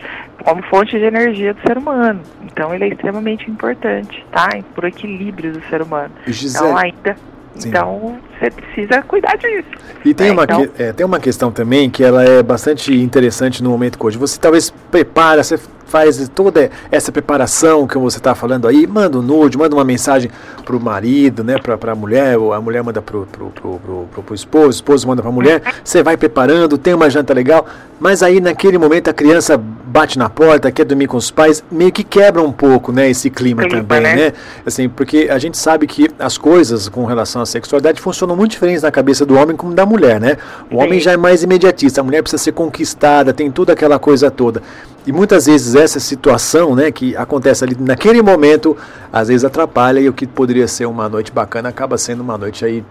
como 0.43 0.61
fonte 0.63 0.97
de 0.97 1.03
energia 1.03 1.53
do 1.53 1.61
ser 1.61 1.77
humano. 1.77 2.21
Então 2.43 2.73
ele 2.73 2.85
é 2.85 2.87
extremamente 2.89 3.49
importante, 3.49 4.25
tá? 4.31 4.49
Por 4.75 4.85
equilíbrio 4.85 5.53
do 5.53 5.61
ser 5.69 5.81
humano. 5.81 6.11
Gisele, 6.25 6.65
então 6.65 6.77
ainda 6.77 7.15
Sim. 7.55 7.69
Então, 7.69 8.17
você 8.39 8.49
precisa 8.51 9.01
cuidar 9.01 9.35
disso. 9.37 9.67
E 10.05 10.13
tem, 10.13 10.27
né? 10.27 10.33
uma, 10.33 10.43
então... 10.43 10.67
que, 10.67 10.81
é, 10.81 10.93
tem 10.93 11.05
uma 11.05 11.19
questão 11.19 11.51
também 11.51 11.89
que 11.89 12.03
ela 12.03 12.23
é 12.23 12.41
bastante 12.41 12.93
interessante 12.93 13.61
no 13.61 13.69
momento 13.69 13.97
hoje. 14.01 14.17
Você 14.17 14.39
talvez 14.39 14.69
prepara, 14.91 15.43
você 15.43 15.59
faz 15.89 16.29
toda 16.29 16.69
essa 16.91 17.11
preparação 17.11 17.87
que 17.87 17.97
você 17.97 18.17
está 18.17 18.35
falando 18.35 18.67
aí, 18.67 18.85
manda 18.85 19.17
um 19.17 19.21
nude, 19.21 19.57
manda 19.57 19.75
uma 19.75 19.83
mensagem 19.83 20.29
para 20.63 20.75
o 20.75 20.79
marido, 20.79 21.43
né, 21.43 21.55
para 21.57 21.91
a 21.91 21.95
mulher, 21.95 22.37
ou 22.37 22.53
a 22.53 22.61
mulher 22.61 22.83
manda 22.83 23.01
para 23.01 23.17
o 23.17 23.25
pro, 23.25 23.49
pro, 23.49 23.79
pro, 23.79 24.23
pro, 24.23 24.35
esposo, 24.35 24.67
o 24.67 24.69
esposo 24.69 25.07
manda 25.07 25.21
para 25.21 25.31
a 25.31 25.33
mulher, 25.33 25.61
você 25.83 26.03
vai 26.03 26.15
preparando, 26.15 26.77
tem 26.77 26.93
uma 26.93 27.09
janta 27.09 27.33
legal, 27.33 27.65
mas 27.99 28.21
aí 28.21 28.39
naquele 28.39 28.77
momento 28.77 29.09
a 29.09 29.13
criança 29.13 29.57
bate 29.57 30.19
na 30.19 30.29
porta, 30.29 30.71
quer 30.71 30.85
dormir 30.85 31.07
com 31.07 31.17
os 31.17 31.31
pais, 31.31 31.63
meio 31.71 31.91
que 31.91 32.03
quebra 32.03 32.41
um 32.41 32.51
pouco, 32.51 32.91
né, 32.91 33.09
esse 33.09 33.29
clima, 33.29 33.63
clima 33.63 33.81
também, 33.81 34.01
né? 34.01 34.15
né? 34.15 34.33
Assim, 34.65 34.87
porque 34.87 35.27
a 35.31 35.39
gente 35.39 35.57
sabe 35.57 35.87
que 35.87 36.07
as 36.19 36.37
coisas 36.37 36.87
com 36.87 37.05
relação 37.05 37.41
à 37.41 37.45
sexualidade 37.45 37.99
funcionam 37.99 38.35
muito 38.35 38.51
diferentes 38.51 38.83
na 38.83 38.91
cabeça 38.91 39.25
do 39.25 39.35
homem 39.35 39.55
como 39.55 39.73
da 39.73 39.85
mulher, 39.85 40.21
né? 40.21 40.37
O 40.69 40.75
Sim. 40.75 40.83
homem 40.83 40.99
já 40.99 41.13
é 41.13 41.17
mais 41.17 41.41
imediatista, 41.41 42.01
a 42.01 42.03
mulher 42.03 42.21
precisa 42.21 42.43
ser 42.43 42.51
conquistada, 42.51 43.33
tem 43.33 43.49
toda 43.49 43.73
aquela 43.73 43.97
coisa 43.97 44.29
toda. 44.29 44.61
E 45.09 45.11
muitas 45.11 45.47
vezes 45.47 45.73
essa 45.73 45.99
situação, 45.99 46.75
né, 46.75 46.91
que 46.91 47.17
acontece 47.17 47.63
ali 47.63 47.75
naquele 47.79 48.21
momento, 48.21 48.77
às 49.11 49.27
vezes 49.27 49.43
atrapalha 49.43 49.99
e 49.99 50.07
o 50.07 50.13
que 50.13 50.27
poderia 50.27 50.67
ser 50.67 50.85
uma 50.85 51.09
noite 51.09 51.31
bacana 51.31 51.67
acaba 51.67 51.97
sendo 51.97 52.21
uma 52.21 52.37
noite 52.37 52.63
aí, 52.63 52.83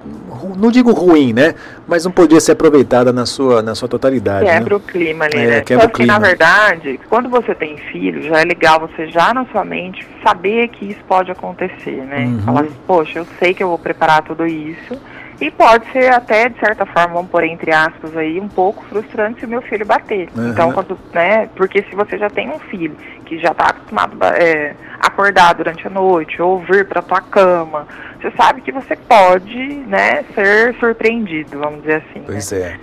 não 0.57 0.69
digo 0.69 0.91
ruim, 0.91 1.33
né, 1.33 1.55
mas 1.87 2.05
não 2.05 2.11
poderia 2.11 2.41
ser 2.41 2.53
aproveitada 2.53 3.13
na 3.13 3.25
sua, 3.25 3.63
na 3.63 3.73
sua 3.77 3.87
totalidade. 3.87 4.47
Quebra 4.47 4.71
né? 4.71 4.75
o 4.75 4.81
clima 4.81 5.27
ali, 5.27 5.39
é, 5.39 5.47
né? 5.47 5.61
Quebra 5.61 5.85
Só 5.85 5.89
que, 5.91 5.95
clima. 5.95 6.15
na 6.15 6.19
verdade, 6.19 6.99
quando 7.09 7.29
você 7.29 7.55
tem 7.55 7.77
filho, 7.77 8.21
já 8.21 8.41
é 8.41 8.45
legal 8.45 8.81
você 8.81 9.07
já 9.07 9.33
na 9.33 9.47
sua 9.53 9.65
mente 9.65 10.05
saber 10.21 10.67
que 10.71 10.87
isso 10.87 11.01
pode 11.07 11.31
acontecer, 11.31 12.05
né? 12.05 12.25
Uhum. 12.25 12.43
Falar, 12.43 12.67
poxa, 12.85 13.21
eu 13.21 13.27
sei 13.39 13.55
que 13.55 13.63
eu 13.63 13.69
vou 13.69 13.79
preparar 13.79 14.25
tudo 14.25 14.45
isso, 14.45 15.01
e 15.41 15.51
pode 15.51 15.91
ser 15.93 16.13
até, 16.13 16.49
de 16.49 16.59
certa 16.59 16.85
forma, 16.85 17.15
vamos 17.15 17.31
pôr 17.31 17.45
entre 17.45 17.73
aspas 17.73 18.17
aí, 18.17 18.41
um 18.41 18.49
pouco 18.49 18.85
frustrante 18.87 19.41
se 19.41 19.47
o 19.47 19.49
meu 19.49 19.63
filho 19.63 19.87
bater. 19.87 20.29
Uhum. 20.37 20.51
Então, 20.51 20.73
quando, 20.73 20.99
né, 21.13 21.49
porque 21.55 21.83
se 21.85 21.95
você 21.95 22.19
já 22.19 22.29
tem 22.29 22.51
um 22.51 22.59
filho 22.59 22.97
que 23.25 23.39
já 23.39 23.53
está 23.53 23.67
acostumado 23.67 24.17
a 24.21 24.37
é, 24.37 24.75
acordar 25.01 25.55
durante 25.55 25.87
a 25.87 25.91
noite 25.91 26.43
ou 26.43 26.59
vir 26.59 26.87
para 26.87 27.03
tua 27.03 27.21
cama, 27.21 27.87
você 28.21 28.33
sabe 28.33 28.63
que 28.63 28.73
você 28.73 28.97
pode, 28.97 29.59
né, 29.87 30.25
ser 30.35 30.75
surpreendido, 30.81 31.59
vamos 31.59 31.83
dizer 31.83 32.03
assim. 32.09 32.23
Pois 32.27 32.51
né? 32.51 32.59
é. 32.59 32.79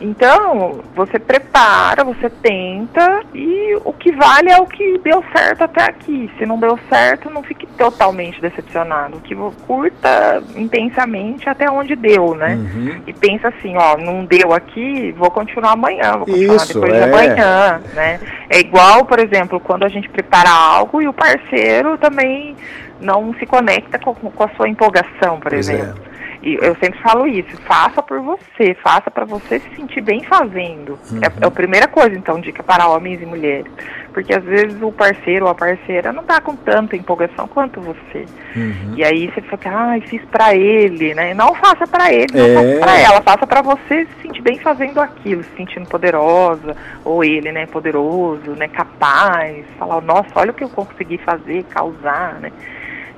Então, 0.00 0.80
você 0.94 1.18
prepara, 1.18 2.04
você 2.04 2.30
tenta 2.30 3.22
e 3.34 3.76
o 3.84 3.92
que 3.92 4.12
vale 4.12 4.50
é 4.50 4.58
o 4.58 4.66
que 4.66 4.98
deu 4.98 5.24
certo 5.32 5.64
até 5.64 5.84
aqui. 5.84 6.30
Se 6.38 6.46
não 6.46 6.58
deu 6.58 6.78
certo, 6.88 7.28
não 7.30 7.42
fique 7.42 7.66
totalmente 7.66 8.40
decepcionado. 8.40 9.20
Que 9.20 9.34
curta 9.66 10.42
intensamente 10.54 11.48
até 11.48 11.70
onde 11.70 11.96
deu, 11.96 12.34
né? 12.34 12.54
Uhum. 12.54 13.02
E 13.06 13.12
pensa 13.12 13.48
assim, 13.48 13.76
ó, 13.76 13.96
não 13.96 14.24
deu 14.24 14.52
aqui, 14.52 15.12
vou 15.12 15.30
continuar 15.30 15.72
amanhã, 15.72 16.12
vou 16.12 16.26
continuar 16.26 16.56
Isso, 16.56 16.74
depois 16.74 16.92
é. 16.92 16.96
de 16.96 17.04
amanhã, 17.04 17.80
né? 17.94 18.20
É 18.48 18.60
igual, 18.60 19.04
por 19.04 19.18
exemplo, 19.18 19.58
quando 19.58 19.84
a 19.84 19.88
gente 19.88 20.08
prepara 20.08 20.50
algo 20.50 21.02
e 21.02 21.08
o 21.08 21.12
parceiro 21.12 21.98
também 21.98 22.56
não 23.00 23.34
se 23.34 23.46
conecta 23.46 23.98
com, 23.98 24.14
com 24.14 24.44
a 24.44 24.48
sua 24.50 24.68
empolgação, 24.68 25.40
por 25.40 25.50
pois 25.50 25.68
é. 25.68 25.74
exemplo. 25.74 26.02
É. 26.14 26.17
E 26.42 26.54
eu 26.54 26.76
sempre 26.76 27.00
falo 27.00 27.26
isso, 27.26 27.56
faça 27.62 28.02
por 28.02 28.20
você, 28.20 28.74
faça 28.82 29.10
para 29.10 29.24
você 29.24 29.58
se 29.58 29.76
sentir 29.76 30.00
bem 30.00 30.22
fazendo. 30.24 30.98
Uhum. 31.10 31.20
É, 31.22 31.26
é, 31.26 31.46
a 31.46 31.50
primeira 31.50 31.88
coisa, 31.88 32.16
então, 32.16 32.40
dica 32.40 32.62
para 32.62 32.88
homens 32.88 33.20
e 33.20 33.26
mulheres. 33.26 33.70
Porque 34.12 34.34
às 34.34 34.44
vezes 34.44 34.80
o 34.80 34.92
parceiro 34.92 35.44
ou 35.44 35.50
a 35.50 35.54
parceira 35.54 36.12
não 36.12 36.22
tá 36.22 36.40
com 36.40 36.54
tanta 36.54 36.96
empolgação 36.96 37.48
quanto 37.48 37.80
você. 37.80 38.24
Uhum. 38.56 38.94
E 38.96 39.04
aí 39.04 39.30
você 39.30 39.40
fica, 39.40 39.70
ah, 39.70 40.00
fiz 40.06 40.22
para 40.26 40.54
ele, 40.54 41.14
né? 41.14 41.34
Não 41.34 41.54
faça 41.54 41.86
para 41.86 42.12
ele, 42.12 42.32
não 42.32 42.46
é. 42.46 42.54
faça 42.54 42.80
para 42.80 43.00
ela, 43.00 43.22
faça 43.22 43.46
para 43.46 43.62
você 43.62 44.06
se 44.06 44.22
sentir 44.22 44.42
bem 44.42 44.58
fazendo 44.58 45.00
aquilo, 45.00 45.42
se 45.42 45.56
sentindo 45.56 45.88
poderosa, 45.88 46.76
ou 47.04 47.22
ele, 47.24 47.52
né, 47.52 47.66
poderoso, 47.66 48.52
né, 48.52 48.68
capaz, 48.68 49.64
falar, 49.78 50.00
nossa, 50.00 50.30
olha 50.36 50.50
o 50.50 50.54
que 50.54 50.64
eu 50.64 50.68
consegui 50.68 51.18
fazer, 51.18 51.64
causar, 51.64 52.34
né? 52.40 52.52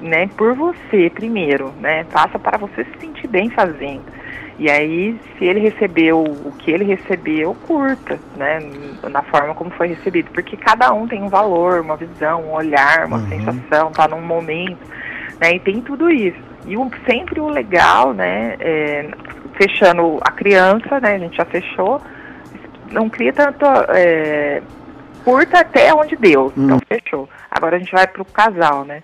Né, 0.00 0.28
por 0.36 0.54
você 0.54 1.10
primeiro, 1.10 1.72
né? 1.80 2.04
Faça 2.10 2.38
para 2.38 2.58
você 2.58 2.84
se 2.84 3.00
sentir 3.00 3.28
bem 3.28 3.50
fazendo. 3.50 4.04
E 4.60 4.70
aí, 4.70 5.18
se 5.38 5.46
ele 5.46 5.58
recebeu 5.58 6.22
o 6.22 6.52
que 6.58 6.70
ele 6.70 6.84
recebeu, 6.84 7.56
curta, 7.66 8.18
né? 8.36 8.58
Na 9.10 9.22
forma 9.22 9.54
como 9.54 9.70
foi 9.70 9.88
recebido. 9.88 10.30
Porque 10.32 10.54
cada 10.54 10.92
um 10.92 11.08
tem 11.08 11.22
um 11.22 11.30
valor, 11.30 11.80
uma 11.80 11.96
visão, 11.96 12.42
um 12.42 12.52
olhar, 12.52 13.06
uma 13.06 13.16
uhum. 13.16 13.28
sensação, 13.28 13.90
tá 13.90 14.06
num 14.06 14.20
momento, 14.20 14.78
né? 15.40 15.54
E 15.54 15.60
tem 15.60 15.80
tudo 15.80 16.10
isso. 16.10 16.38
E 16.66 16.76
o, 16.76 16.90
sempre 17.06 17.40
o 17.40 17.48
legal, 17.48 18.12
né? 18.12 18.56
É, 18.60 19.08
fechando 19.54 20.18
a 20.20 20.30
criança, 20.30 21.00
né? 21.00 21.14
A 21.14 21.18
gente 21.18 21.38
já 21.38 21.46
fechou. 21.46 21.98
Não 22.92 23.08
cria 23.08 23.32
tanto. 23.32 23.64
É, 23.94 24.60
curta 25.24 25.60
até 25.60 25.94
onde 25.94 26.16
deu. 26.16 26.52
Então, 26.54 26.76
uhum. 26.76 26.80
fechou. 26.86 27.28
Agora 27.50 27.76
a 27.76 27.78
gente 27.78 27.92
vai 27.92 28.06
para 28.06 28.20
o 28.20 28.26
casal, 28.26 28.84
né? 28.84 29.02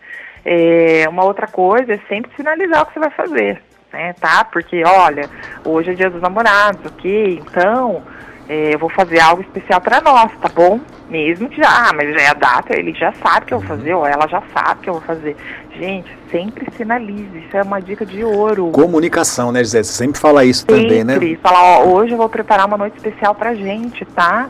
É, 0.48 1.08
uma 1.08 1.24
outra 1.24 1.48
coisa 1.48 1.94
é 1.94 2.00
sempre 2.08 2.30
sinalizar 2.36 2.82
o 2.82 2.86
que 2.86 2.94
você 2.94 3.00
vai 3.00 3.10
fazer, 3.10 3.60
né, 3.92 4.12
tá? 4.12 4.44
Porque, 4.44 4.80
olha, 4.86 5.28
hoje 5.64 5.90
é 5.90 5.94
dia 5.94 6.08
dos 6.08 6.22
namorados, 6.22 6.86
ok? 6.86 7.42
Então, 7.44 8.00
é, 8.48 8.74
eu 8.74 8.78
vou 8.78 8.88
fazer 8.88 9.18
algo 9.18 9.42
especial 9.42 9.80
para 9.80 10.00
nós, 10.00 10.30
tá 10.40 10.48
bom? 10.48 10.78
Mesmo 11.10 11.48
que 11.48 11.56
já, 11.56 11.88
ah, 11.88 11.92
mas 11.92 12.14
já 12.14 12.20
é 12.20 12.28
a 12.28 12.34
data, 12.34 12.78
ele 12.78 12.94
já 12.94 13.12
sabe 13.14 13.46
que 13.46 13.54
eu 13.54 13.58
vou 13.58 13.66
fazer, 13.66 13.94
ou 13.94 14.06
ela 14.06 14.28
já 14.28 14.40
sabe 14.54 14.82
que 14.82 14.88
eu 14.88 14.94
vou 14.94 15.02
fazer. 15.02 15.36
Gente, 15.76 16.16
sempre 16.30 16.64
sinalize, 16.76 17.38
isso 17.38 17.56
é 17.56 17.62
uma 17.62 17.80
dica 17.80 18.06
de 18.06 18.22
ouro. 18.22 18.70
Comunicação, 18.70 19.50
né, 19.50 19.64
Gisele? 19.64 19.82
Você 19.82 19.92
sempre 19.94 20.20
fala 20.20 20.44
isso 20.44 20.60
sempre, 20.60 20.82
também, 20.82 21.02
né? 21.02 21.14
Sempre, 21.14 21.36
falar, 21.42 21.80
ó, 21.80 21.86
hoje 21.86 22.12
eu 22.12 22.16
vou 22.16 22.28
preparar 22.28 22.66
uma 22.66 22.78
noite 22.78 22.96
especial 22.98 23.34
pra 23.34 23.52
gente, 23.52 24.04
tá? 24.04 24.48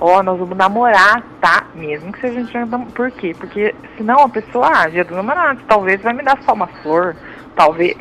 Ó, 0.00 0.18
oh, 0.18 0.22
nós 0.22 0.38
vamos 0.38 0.56
namorar, 0.56 1.22
tá? 1.40 1.64
Mesmo 1.74 2.12
que 2.12 2.20
seja 2.20 2.42
dia 2.44 2.66
do 2.66 2.78
Por 2.92 3.10
quê? 3.10 3.34
Porque 3.38 3.74
senão 3.96 4.20
a 4.20 4.28
pessoa, 4.28 4.70
ah, 4.72 4.88
dia 4.88 5.04
do 5.04 5.14
namorado, 5.14 5.60
talvez 5.66 6.00
vai 6.02 6.12
me 6.12 6.22
dar 6.22 6.38
só 6.42 6.52
uma 6.52 6.66
flor, 6.66 7.16
talvez, 7.54 7.96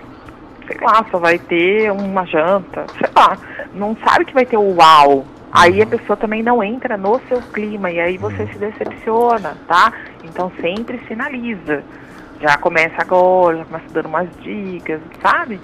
sei 0.67 0.77
lá, 0.81 1.05
só 1.09 1.19
vai 1.19 1.37
ter 1.39 1.91
uma 1.91 2.25
janta, 2.25 2.85
sei 2.97 3.09
lá. 3.15 3.37
Não 3.73 3.95
sabe 4.03 4.25
que 4.25 4.33
vai 4.33 4.45
ter 4.45 4.57
o 4.57 4.75
uau. 4.75 5.25
Aí 5.51 5.81
a 5.81 5.85
pessoa 5.85 6.17
também 6.17 6.41
não 6.41 6.63
entra 6.63 6.97
no 6.97 7.21
seu 7.27 7.39
clima 7.39 7.91
e 7.91 7.99
aí 7.99 8.17
você 8.17 8.47
se 8.47 8.57
decepciona, 8.57 9.55
tá? 9.67 9.93
Então 10.23 10.51
sempre 10.59 10.99
sinaliza. 11.07 11.83
Já 12.41 12.57
começa 12.57 12.95
agora, 12.97 13.57
já 13.57 13.65
começa 13.65 13.85
dando 13.93 14.07
umas 14.07 14.29
dicas, 14.41 14.99
sabe? 15.21 15.59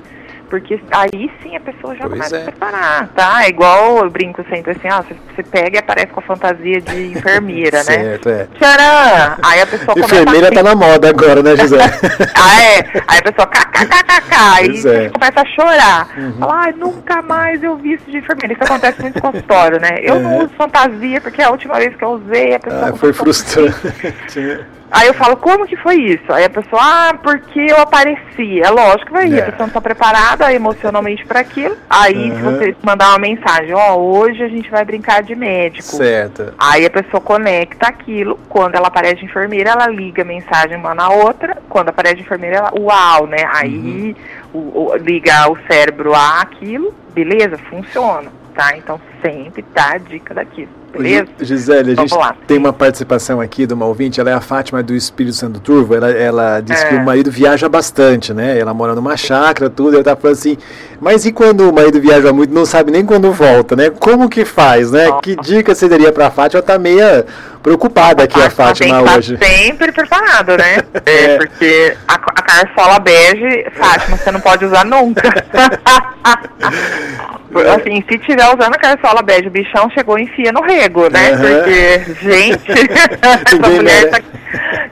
Porque 0.50 0.82
aí 0.92 1.32
sim 1.42 1.56
a 1.56 1.60
pessoa 1.60 1.96
já 1.96 2.08
pois 2.08 2.14
começa 2.14 2.38
é. 2.38 2.42
a 2.42 2.44
preparar, 2.44 3.08
tá? 3.10 3.44
É 3.44 3.50
igual 3.50 4.04
eu 4.04 4.10
brinco 4.10 4.44
sempre 4.50 4.72
assim, 4.72 4.88
ó, 4.92 5.04
você 5.04 5.44
pega 5.44 5.78
e 5.78 5.80
aparece 5.80 6.08
com 6.08 6.20
a 6.20 6.24
fantasia 6.24 6.82
de 6.82 7.14
enfermeira, 7.14 7.78
né? 7.78 7.84
certo, 7.84 8.30
é. 8.30 8.48
Tcharam! 8.56 9.38
Aí 9.44 9.62
a 9.62 9.68
pessoa 9.68 9.94
começa 9.94 10.16
Enfermeira 10.16 10.48
a... 10.48 10.52
tá 10.52 10.64
na 10.64 10.76
moda 10.76 11.10
agora, 11.10 11.44
né, 11.44 11.56
José? 11.56 11.78
ah, 12.36 12.62
é. 12.64 12.80
Aí 13.08 13.20
a 13.20 13.22
pessoa 13.22 13.48
kkkk, 13.48 14.36
aí 14.36 15.06
é. 15.06 15.10
começa 15.10 15.42
a 15.42 15.46
chorar. 15.46 16.10
Uhum. 16.18 16.34
Fala, 16.40 16.62
ai, 16.64 16.74
nunca 16.74 17.22
mais 17.22 17.62
eu 17.62 17.78
vi 17.78 17.94
isso 17.94 18.10
de 18.10 18.18
enfermeira. 18.18 18.54
Isso 18.54 18.64
acontece 18.64 19.02
muito 19.02 19.16
no 19.16 19.22
consultório, 19.22 19.80
né? 19.80 20.00
Eu 20.02 20.20
não 20.20 20.40
uso 20.40 20.50
fantasia 20.58 21.22
porque 21.22 21.42
a 21.42 21.52
última 21.52 21.76
vez 21.76 21.96
que 21.96 22.04
eu 22.04 22.10
usei 22.10 22.56
a 22.56 22.60
pessoa... 22.60 22.90
Ah, 22.90 22.94
foi 22.94 23.14
frustrante. 23.14 23.76
Aí 24.91 25.08
eu 25.08 25.13
falo, 25.13 25.38
como 25.38 25.67
que 25.67 25.75
foi 25.75 25.95
isso? 25.95 26.32
Aí 26.34 26.45
a 26.45 26.49
pessoa, 26.49 26.82
ah, 26.82 27.13
porque 27.21 27.60
eu 27.60 27.78
apareci. 27.78 28.62
É 28.62 28.69
lógico 28.69 29.06
que 29.06 29.12
vai 29.12 29.28
ir, 29.28 29.38
é. 29.38 29.41
a 29.41 29.45
pessoa 29.45 29.60
não 29.60 29.67
está 29.67 29.82
preparada 29.82 30.52
emocionalmente 30.52 31.25
para 31.25 31.41
aquilo. 31.41 31.78
Aí 31.89 32.32
uhum. 32.32 32.36
se 32.36 32.41
você 32.41 32.75
mandar 32.82 33.10
uma 33.10 33.19
mensagem, 33.19 33.73
ó, 33.73 33.95
oh, 33.95 34.17
hoje 34.17 34.41
a 34.43 34.47
gente 34.47 34.69
vai 34.69 34.84
brincar 34.84 35.21
de 35.21 35.36
médico. 35.36 35.97
Certo. 35.97 36.54
Aí 36.58 36.86
a 36.86 36.89
pessoa 36.89 37.21
conecta 37.21 37.88
aquilo, 37.88 38.39
quando 38.49 38.75
ela 38.75 38.88
aparece 38.88 39.17
de 39.17 39.25
enfermeira, 39.25 39.71
ela 39.71 39.88
liga 39.88 40.23
a 40.23 40.25
mensagem 40.25 40.75
uma 40.75 40.95
na 40.95 41.10
outra, 41.10 41.58
quando 41.69 41.89
aparece 41.89 42.15
de 42.15 42.21
enfermeira, 42.21 42.58
ela, 42.58 42.73
uau, 42.78 43.28
né? 43.28 43.47
Aí 43.54 44.15
uhum. 44.54 44.60
o, 44.60 44.91
o, 44.91 44.95
liga 44.95 45.49
o 45.52 45.58
cérebro 45.67 46.15
a 46.15 46.41
aquilo, 46.41 46.93
beleza, 47.13 47.58
funciona, 47.69 48.32
tá? 48.56 48.75
Então 48.75 48.99
sempre 49.21 49.62
tá 49.62 49.93
a 49.93 49.97
dica 49.97 50.34
daquilo. 50.34 50.79
Beleza? 50.91 51.28
Gisele, 51.39 51.91
a 51.91 51.95
gente 51.95 52.15
tem 52.47 52.58
uma 52.58 52.73
participação 52.73 53.39
aqui 53.39 53.65
de 53.65 53.73
uma 53.73 53.86
ouvinte, 53.86 54.19
ela 54.19 54.30
é 54.30 54.34
a 54.34 54.41
Fátima 54.41 54.82
do 54.82 54.95
Espírito 54.95 55.36
Santo 55.36 55.60
Turvo, 55.60 55.95
ela, 55.95 56.12
ela 56.12 56.62
diz 56.62 56.82
é. 56.82 56.89
que 56.89 56.95
o 56.95 57.04
marido 57.04 57.32
viaja 57.32 57.69
bastante, 57.69 58.34
né? 58.34 58.58
Ela 58.58 58.73
mora 58.73 58.95
numa 58.95 59.15
chácara, 59.15 59.69
tudo, 59.69 59.95
ela 59.95 60.04
tá 60.04 60.15
falando 60.15 60.38
assim, 60.38 60.58
mas 60.99 61.25
e 61.25 61.32
quando 61.32 61.69
o 61.69 61.73
marido 61.73 62.02
viaja 62.02 62.34
muito, 62.34 62.54
não 62.54 62.65
sabe 62.65 62.91
nem 62.91 63.06
quando 63.06 63.32
volta, 63.32 63.75
né? 63.75 63.89
Como 63.89 64.30
que 64.30 64.45
faz, 64.45 64.91
né? 64.91 65.08
Que 65.21 65.36
dica 65.36 65.75
você 65.75 65.88
daria 65.88 66.12
pra 66.12 66.32
Fátima? 66.32 66.60
Ela 66.60 66.65
tá 66.65 66.80
meia 66.80 67.25
preocupada 67.62 68.23
aqui, 68.23 68.41
a 68.41 68.49
Fátima, 68.49 69.04
tem 69.04 69.17
hoje. 69.17 69.38
sempre 69.38 69.91
preparado, 69.91 70.58
né? 70.58 70.80
É, 71.06 71.23
é. 71.23 71.38
porque 71.38 71.95
a, 72.08 72.13
a 72.13 72.41
carçola 72.41 72.99
bege, 72.99 73.65
Fátima, 73.73 74.17
você 74.17 74.32
não 74.32 74.39
pode 74.39 74.65
usar 74.65 74.86
nunca. 74.86 75.21
assim, 77.76 78.04
se 78.08 78.18
tiver 78.20 78.46
usando 78.46 78.76
a 78.76 78.78
carçola 78.78 79.22
bege, 79.22 79.48
o 79.48 79.52
bichão 79.52 79.90
chegou 79.90 80.20
e 80.20 80.24
enfia 80.24 80.52
no 80.52 80.62
rego, 80.62 81.10
né? 81.10 81.32
Uhum. 81.32 81.38
Porque, 81.40 82.00
gente, 82.22 82.72
essa 83.22 83.70
mulher 83.70 84.10
tá, 84.10 84.22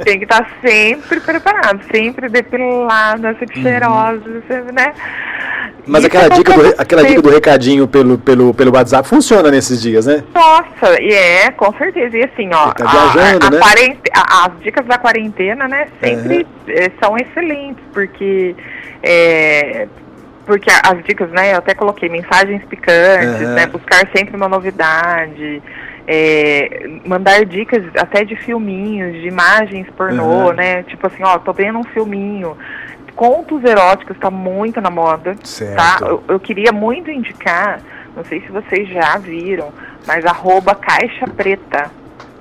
tem 0.03 0.17
que 0.17 0.25
estar 0.25 0.43
tá 0.43 0.49
sempre 0.61 1.19
preparado, 1.19 1.81
sempre 1.91 2.29
depilada, 2.29 3.35
sempre 3.39 3.57
uhum. 3.57 3.63
cheirosa, 3.63 4.71
né? 4.73 4.93
Mas 5.85 6.03
aquela 6.03 6.27
dica, 6.29 6.53
do, 6.53 6.75
aquela 6.77 7.03
dica 7.03 7.21
do 7.21 7.29
recadinho 7.29 7.87
pelo, 7.87 8.17
pelo, 8.17 8.53
pelo 8.53 8.75
WhatsApp 8.75 9.07
funciona 9.07 9.49
nesses 9.49 9.81
dias, 9.81 10.05
né? 10.05 10.21
Nossa, 10.33 11.01
e 11.01 11.13
é, 11.13 11.51
com 11.51 11.71
certeza. 11.77 12.17
E 12.17 12.23
assim, 12.23 12.49
ó, 12.53 12.73
tá 12.73 12.85
viajando, 12.85 13.45
a, 13.45 13.47
a 13.47 13.51
né? 13.51 13.97
as 14.43 14.59
dicas 14.61 14.85
da 14.85 14.97
quarentena, 14.97 15.67
né, 15.67 15.87
sempre 16.03 16.45
uhum. 16.67 16.75
são 17.01 17.17
excelentes, 17.17 17.83
porque 17.93 18.53
é, 19.01 19.87
porque 20.47 20.69
as 20.71 21.03
dicas, 21.03 21.29
né, 21.29 21.53
eu 21.53 21.57
até 21.57 21.75
coloquei 21.75 22.07
mensagens 22.07 22.63
picantes, 22.63 23.41
uhum. 23.41 23.53
né, 23.53 23.67
buscar 23.67 24.07
sempre 24.15 24.35
uma 24.35 24.47
novidade, 24.47 25.61
é, 26.07 26.89
mandar 27.05 27.45
dicas 27.45 27.83
até 27.97 28.23
de 28.23 28.35
filminhos, 28.37 29.13
de 29.21 29.27
imagens 29.27 29.85
pornô, 29.95 30.47
uhum. 30.47 30.53
né, 30.53 30.83
tipo 30.83 31.05
assim, 31.05 31.21
ó, 31.21 31.37
tô 31.37 31.51
vendo 31.51 31.77
um 31.77 31.83
filminho, 31.83 32.57
contos 33.13 33.61
eróticos 33.65 34.15
está 34.15 34.31
muito 34.31 34.79
na 34.79 34.89
moda, 34.89 35.35
tá? 35.35 35.45
certo. 35.45 35.75
tá? 35.75 35.97
Eu, 36.01 36.23
eu, 36.29 36.39
queria 36.39 36.71
muito 36.71 37.11
indicar, 37.11 37.81
não 38.15 38.23
sei 38.23 38.39
se 38.41 38.47
vocês 38.49 38.87
já 38.87 39.17
viram, 39.17 39.73
mas 40.05 40.25
arroba 40.25 40.73
caixa 40.73 41.27
preta. 41.27 41.91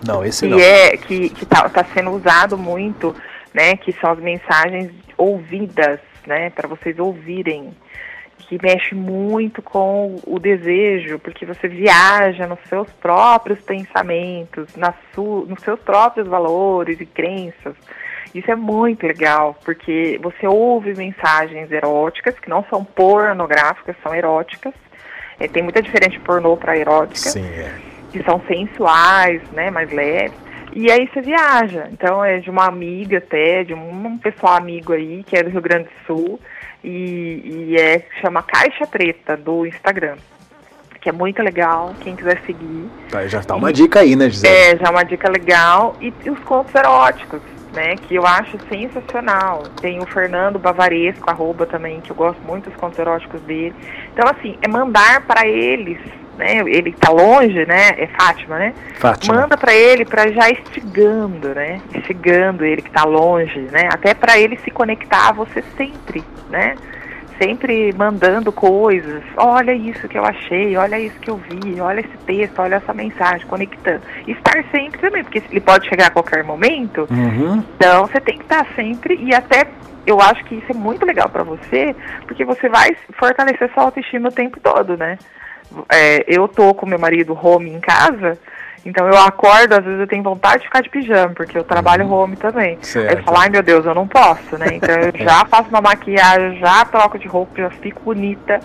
Não, 0.06 0.24
esse 0.24 0.46
que 0.46 0.52
não. 0.52 0.60
É, 0.60 0.96
que 0.96 1.30
que 1.30 1.44
tá, 1.44 1.68
tá 1.68 1.84
sendo 1.92 2.10
usado 2.10 2.56
muito, 2.56 3.16
né? 3.52 3.76
Que 3.76 3.92
são 3.94 4.12
as 4.12 4.18
mensagens 4.18 4.92
ouvidas, 5.16 5.98
né? 6.26 6.50
Para 6.50 6.68
vocês 6.68 6.98
ouvirem 6.98 7.74
que 8.38 8.58
mexe 8.62 8.94
muito 8.94 9.62
com 9.62 10.16
o 10.26 10.38
desejo, 10.38 11.18
porque 11.18 11.44
você 11.44 11.66
viaja 11.68 12.46
nos 12.46 12.60
seus 12.68 12.88
próprios 12.92 13.60
pensamentos, 13.60 14.76
na 14.76 14.94
su, 15.14 15.46
nos 15.48 15.62
seus 15.62 15.80
próprios 15.80 16.28
valores 16.28 17.00
e 17.00 17.06
crenças. 17.06 17.74
Isso 18.34 18.50
é 18.50 18.54
muito 18.54 19.06
legal, 19.06 19.56
porque 19.64 20.20
você 20.22 20.46
ouve 20.46 20.94
mensagens 20.94 21.72
eróticas, 21.72 22.38
que 22.38 22.50
não 22.50 22.64
são 22.68 22.84
pornográficas, 22.84 23.96
são 24.02 24.14
eróticas. 24.14 24.74
É, 25.40 25.48
tem 25.48 25.62
muita 25.62 25.82
diferença 25.82 26.12
de 26.12 26.20
pornô 26.20 26.56
para 26.56 26.76
erótica. 26.76 27.30
Sim, 27.30 27.46
é. 27.46 27.72
Que 28.12 28.22
são 28.22 28.40
sensuais, 28.46 29.42
né, 29.52 29.70
mais 29.70 29.90
leves. 29.90 30.45
E 30.78 30.92
aí 30.92 31.08
você 31.08 31.22
viaja. 31.22 31.88
Então 31.90 32.22
é 32.22 32.38
de 32.38 32.50
uma 32.50 32.66
amiga 32.66 33.16
até, 33.16 33.64
de 33.64 33.72
um, 33.72 34.06
um 34.06 34.18
pessoal 34.18 34.56
amigo 34.56 34.92
aí, 34.92 35.24
que 35.26 35.34
é 35.34 35.42
do 35.42 35.48
Rio 35.48 35.62
Grande 35.62 35.84
do 35.84 36.06
Sul 36.06 36.38
e, 36.84 37.70
e 37.70 37.76
é 37.80 38.06
chama 38.20 38.42
Caixa 38.42 38.86
Preta 38.86 39.38
do 39.38 39.64
Instagram 39.64 40.16
que 41.00 41.10
é 41.10 41.12
muito 41.12 41.40
legal, 41.40 41.94
quem 42.00 42.16
quiser 42.16 42.42
seguir. 42.44 42.90
Tá, 43.08 43.24
já 43.28 43.40
tá 43.40 43.54
uma 43.54 43.70
e, 43.70 43.72
dica 43.72 44.00
aí, 44.00 44.16
né, 44.16 44.28
Gisele? 44.28 44.52
É, 44.52 44.76
já 44.76 44.90
uma 44.90 45.04
dica 45.04 45.30
legal. 45.30 45.94
E, 46.00 46.12
e, 46.24 46.30
os 46.30 46.38
contos 46.40 46.74
eróticos, 46.74 47.40
né, 47.72 47.94
que 47.94 48.16
eu 48.16 48.26
acho 48.26 48.58
sensacional. 48.68 49.62
Tem 49.80 50.00
o 50.00 50.06
Fernando 50.06 50.58
Bavaresco, 50.58 51.30
arroba 51.30 51.64
também, 51.64 52.00
que 52.00 52.10
eu 52.10 52.16
gosto 52.16 52.42
muito 52.42 52.68
dos 52.68 52.74
contos 52.80 52.98
eróticos 52.98 53.40
dele. 53.42 53.72
Então, 54.12 54.28
assim, 54.28 54.58
é 54.60 54.66
mandar 54.66 55.24
para 55.28 55.46
eles, 55.46 56.00
né, 56.36 56.58
ele 56.66 56.92
tá 56.92 57.10
longe, 57.10 57.64
né, 57.66 57.90
é 57.98 58.06
Fátima, 58.08 58.58
né? 58.58 58.74
Fátima. 58.98 59.40
Manda 59.40 59.56
para 59.56 59.74
ele 59.74 60.04
para 60.04 60.30
já 60.30 60.50
instigando, 60.50 61.54
né, 61.54 61.80
instigando 61.94 62.64
ele 62.64 62.82
que 62.82 62.90
tá 62.90 63.04
longe, 63.04 63.60
né, 63.72 63.88
até 63.92 64.14
para 64.14 64.38
ele 64.38 64.56
se 64.58 64.70
conectar 64.70 65.28
a 65.28 65.32
você 65.32 65.62
sempre, 65.76 66.22
né? 66.50 66.74
sempre 67.38 67.92
mandando 67.92 68.50
coisas. 68.50 69.22
Olha 69.36 69.72
isso 69.72 70.08
que 70.08 70.18
eu 70.18 70.24
achei, 70.24 70.76
olha 70.76 70.98
isso 70.98 71.18
que 71.20 71.30
eu 71.30 71.36
vi, 71.36 71.80
olha 71.80 72.00
esse 72.00 72.16
texto, 72.26 72.58
olha 72.58 72.76
essa 72.76 72.92
mensagem, 72.92 73.46
conectando. 73.46 74.02
E 74.26 74.32
estar 74.32 74.64
sempre 74.70 75.00
também, 75.00 75.22
porque 75.22 75.42
ele 75.50 75.60
pode 75.60 75.88
chegar 75.88 76.06
a 76.06 76.10
qualquer 76.10 76.42
momento. 76.44 77.06
Uhum. 77.10 77.62
Então 77.76 78.06
você 78.06 78.20
tem 78.20 78.36
que 78.36 78.44
estar 78.44 78.66
sempre 78.74 79.16
e 79.16 79.34
até 79.34 79.66
eu 80.06 80.20
acho 80.20 80.44
que 80.44 80.54
isso 80.54 80.70
é 80.70 80.74
muito 80.74 81.04
legal 81.04 81.28
para 81.28 81.42
você, 81.42 81.94
porque 82.26 82.44
você 82.44 82.68
vai 82.68 82.96
fortalecer 83.18 83.70
sua 83.74 83.84
autoestima 83.84 84.28
o 84.28 84.32
tempo 84.32 84.60
todo, 84.60 84.96
né? 84.96 85.18
É, 85.92 86.24
eu 86.26 86.48
tô 86.48 86.74
com 86.74 86.86
meu 86.86 86.98
marido 86.98 87.38
home 87.40 87.70
em 87.70 87.80
casa, 87.80 88.38
então 88.84 89.06
eu 89.08 89.18
acordo, 89.18 89.74
às 89.74 89.84
vezes 89.84 90.00
eu 90.00 90.06
tenho 90.06 90.22
vontade 90.22 90.60
de 90.60 90.66
ficar 90.66 90.80
de 90.80 90.88
pijama, 90.88 91.34
porque 91.34 91.58
eu 91.58 91.64
trabalho 91.64 92.06
uhum. 92.06 92.12
home 92.12 92.36
também. 92.36 92.78
Certo. 92.80 93.10
Aí 93.10 93.16
eu 93.16 93.24
falo, 93.24 93.38
ai 93.38 93.48
meu 93.50 93.62
Deus, 93.62 93.84
eu 93.84 93.94
não 93.94 94.06
posso, 94.06 94.56
né? 94.56 94.68
Então 94.74 94.94
eu 94.94 95.12
já 95.18 95.44
faço 95.46 95.68
uma 95.68 95.80
maquiagem, 95.80 96.58
já 96.60 96.84
troco 96.84 97.18
de 97.18 97.26
roupa, 97.26 97.62
já 97.62 97.70
fico 97.70 98.00
bonita. 98.02 98.60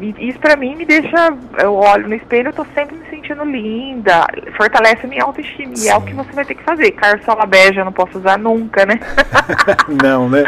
E 0.00 0.28
isso 0.28 0.38
pra 0.38 0.56
mim 0.56 0.76
me 0.76 0.84
deixa, 0.84 1.34
eu 1.58 1.74
olho 1.74 2.08
no 2.08 2.14
espelho, 2.14 2.48
eu 2.48 2.52
tô 2.52 2.64
sempre 2.74 2.96
me 2.96 3.06
sentindo 3.08 3.44
linda, 3.44 4.26
fortalece 4.56 5.06
a 5.06 5.08
minha 5.08 5.24
autoestima. 5.24 5.74
Sim. 5.74 5.86
E 5.86 5.90
é 5.90 5.96
o 5.96 6.02
que 6.02 6.14
você 6.14 6.32
vai 6.32 6.44
ter 6.44 6.54
que 6.54 6.62
fazer. 6.62 6.90
Carçola 6.92 7.46
bege 7.46 7.78
eu 7.78 7.84
não 7.84 7.92
posso 7.92 8.18
usar 8.18 8.38
nunca, 8.38 8.84
né? 8.84 9.00
não, 10.02 10.28
né? 10.28 10.42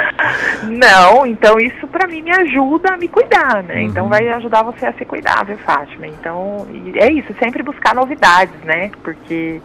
Não, 0.64 1.26
então 1.26 1.58
isso 1.58 1.86
pra 1.88 2.06
mim 2.06 2.22
me 2.22 2.30
ajuda 2.30 2.94
a 2.94 2.96
me 2.96 3.08
cuidar, 3.08 3.62
né? 3.62 3.76
Uhum. 3.76 3.80
Então 3.80 4.08
vai 4.08 4.28
ajudar 4.28 4.62
você 4.62 4.86
a 4.86 4.92
se 4.92 5.04
cuidar, 5.04 5.44
viu, 5.44 5.56
Fátima? 5.58 6.06
Então, 6.06 6.66
é 6.94 7.10
isso, 7.10 7.34
sempre 7.38 7.62
buscar 7.62 7.94
novidades, 7.94 8.60
né? 8.64 8.90
Porque 9.02 9.60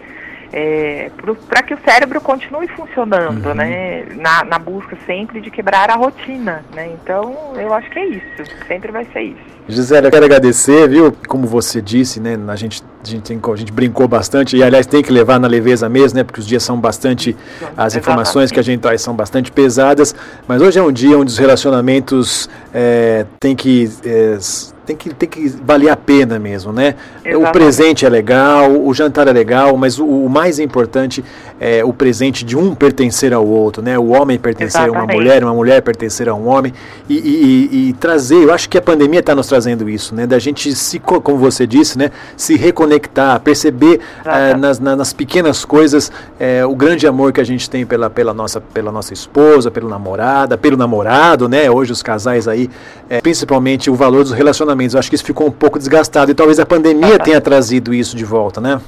é, 0.54 1.10
para 1.50 1.64
que 1.64 1.74
o 1.74 1.80
cérebro 1.84 2.22
continue 2.22 2.68
funcionando, 2.68 3.48
uhum. 3.48 3.56
né? 3.56 4.06
Na, 4.16 4.44
na, 4.44 4.60
busca 4.60 4.96
sempre 5.04 5.42
de 5.42 5.50
quebrar 5.50 5.90
a 5.90 5.96
rotina, 5.96 6.64
né? 6.76 6.92
Então, 6.94 7.54
eu 7.56 7.74
acho 7.74 7.90
que 7.90 7.98
é 7.98 8.06
isso. 8.06 8.44
Sempre 8.68 8.92
vai 8.92 9.04
ser 9.06 9.22
isso. 9.22 9.54
Gisele, 9.68 10.08
eu 10.08 10.12
quero 10.12 10.26
agradecer, 10.26 10.88
viu? 10.88 11.12
Como 11.28 11.48
você 11.48 11.82
disse, 11.82 12.20
né? 12.20 12.38
A 12.48 12.56
gente, 12.56 12.84
a 13.04 13.08
gente, 13.08 13.24
tem, 13.24 13.42
a 13.44 13.56
gente 13.56 13.72
brincou 13.72 14.08
bastante 14.08 14.56
e, 14.56 14.62
aliás, 14.62 14.86
tem 14.86 15.02
que 15.02 15.12
levar 15.12 15.40
na 15.40 15.48
leveza 15.48 15.90
mesmo, 15.90 16.20
né? 16.20 16.24
Porque 16.24 16.40
os 16.40 16.46
dias 16.46 16.62
são 16.62 16.80
bastante. 16.80 17.36
As 17.76 17.96
informações 17.96 18.52
que 18.52 18.60
a 18.60 18.64
gente 18.64 18.82
traz 18.82 19.02
são 19.02 19.16
bastante 19.16 19.52
pesadas. 19.52 20.14
Mas 20.48 20.62
hoje 20.62 20.78
é 20.78 20.84
um 20.84 20.92
dia 20.92 21.18
onde 21.18 21.32
os 21.32 21.38
relacionamentos 21.40 22.48
é, 22.72 23.26
têm 23.40 23.56
que. 23.56 23.90
É, 24.06 24.38
tem 24.86 24.96
que, 24.96 25.14
tem 25.14 25.30
que 25.30 25.48
valer 25.64 25.90
a 25.90 25.96
pena 25.96 26.38
mesmo, 26.38 26.74
né? 26.74 26.96
Exatamente. 27.24 27.50
O 27.50 27.52
presente 27.52 28.06
é 28.06 28.10
legal, 28.10 28.72
o 28.72 28.94
jantar 28.94 29.28
é 29.28 29.32
legal, 29.32 29.78
mas 29.78 29.98
o, 29.98 30.06
o, 30.06 30.30
mais 30.30 30.60
importante 30.60 31.24
é 31.60 31.84
o 31.86 31.94
presente 31.94 32.44
de 32.44 32.58
um 32.58 32.76
pertencer 32.76 33.34
ao 33.34 33.48
outro, 33.48 33.82
né? 33.82 33.98
O 33.98 34.10
homem 34.10 34.38
pertencer 34.38 34.82
Exatamente. 34.82 35.00
a 35.00 35.04
uma 35.06 35.14
mulher, 35.14 35.44
uma 35.44 35.54
mulher 35.54 35.82
pertencer 35.82 36.28
a 36.28 36.34
um 36.34 36.48
homem 36.48 36.74
e, 37.08 37.18
e, 37.18 37.90
e 37.90 37.94
trazer, 37.94 38.44
eu 38.44 38.54
acho 38.54 38.68
que 38.68 38.78
a 38.78 38.82
pandemia 38.82 39.22
está 39.22 39.34
nos 39.34 39.48
trazendo 39.48 39.90
isso, 39.90 40.14
né? 40.14 40.28
Da 40.28 40.38
gente 40.38 40.76
se, 40.76 41.00
como 41.00 41.38
você 41.38 41.66
disse, 41.66 41.98
né? 41.98 42.12
Se 42.36 42.58
reconectar, 42.58 43.40
perceber 43.40 44.02
é, 44.26 44.54
nas, 44.56 44.80
nas 44.80 45.14
pequenas 45.14 45.64
coisas 45.64 46.12
é, 46.38 46.66
o 46.66 46.76
grande 46.76 47.08
amor 47.08 47.32
que 47.32 47.40
a 47.40 47.46
gente 47.46 47.70
tem 47.70 47.86
pela, 47.86 48.10
pela, 48.10 48.34
nossa, 48.34 48.60
pela 48.60 48.92
nossa 48.92 49.14
esposa, 49.14 49.72
pela 49.72 49.88
namorada, 49.88 50.58
pelo 50.58 50.76
namorado, 50.76 51.48
né? 51.48 51.72
Hoje 51.72 51.94
os 51.94 52.04
casais 52.04 52.50
aí, 52.50 52.70
é, 53.10 53.22
principalmente 53.22 53.90
o 53.90 53.96
valor 53.96 54.24
dos 54.24 54.34
relacionamentos, 54.34 54.73
eu 54.94 55.00
acho 55.00 55.10
que 55.10 55.16
isso 55.16 55.26
ficou 55.26 55.48
um 55.48 55.52
pouco 55.52 55.78
desgastado 55.78 56.32
e 56.32 56.34
talvez 56.34 56.60
a 56.60 56.66
pandemia 56.66 57.20
tenha 57.20 57.40
trazido 57.40 57.94
isso 57.94 58.16
de 58.16 58.26
volta, 58.26 58.60
né? 58.60 58.80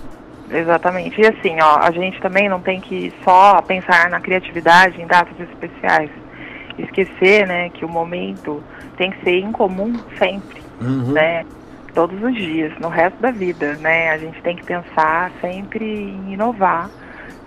Exatamente. 0.50 1.20
E 1.20 1.26
assim, 1.26 1.60
ó, 1.62 1.80
a 1.82 1.92
gente 1.92 2.20
também 2.22 2.48
não 2.48 2.60
tem 2.60 2.80
que 2.80 3.14
só 3.24 3.62
pensar 3.62 4.10
na 4.10 4.20
criatividade 4.20 5.02
em 5.02 5.08
datas 5.08 5.40
especiais. 5.40 6.10
Esquecer, 6.78 7.48
né, 7.48 7.70
que 7.70 7.86
o 7.86 7.90
momento 7.90 8.62
tem 8.98 9.12
que 9.12 9.24
ser 9.24 9.40
incomum 9.40 9.94
sempre, 10.18 10.62
uhum. 10.82 11.14
né? 11.14 11.46
Todos 11.94 12.22
os 12.22 12.36
dias, 12.36 12.74
no 12.80 12.90
resto 12.90 13.18
da 13.22 13.32
vida, 13.32 13.76
né? 13.76 14.10
A 14.12 14.18
gente 14.18 14.42
tem 14.42 14.58
que 14.58 14.66
pensar 14.66 15.32
sempre 15.40 15.86
em 15.86 16.34
inovar 16.34 16.90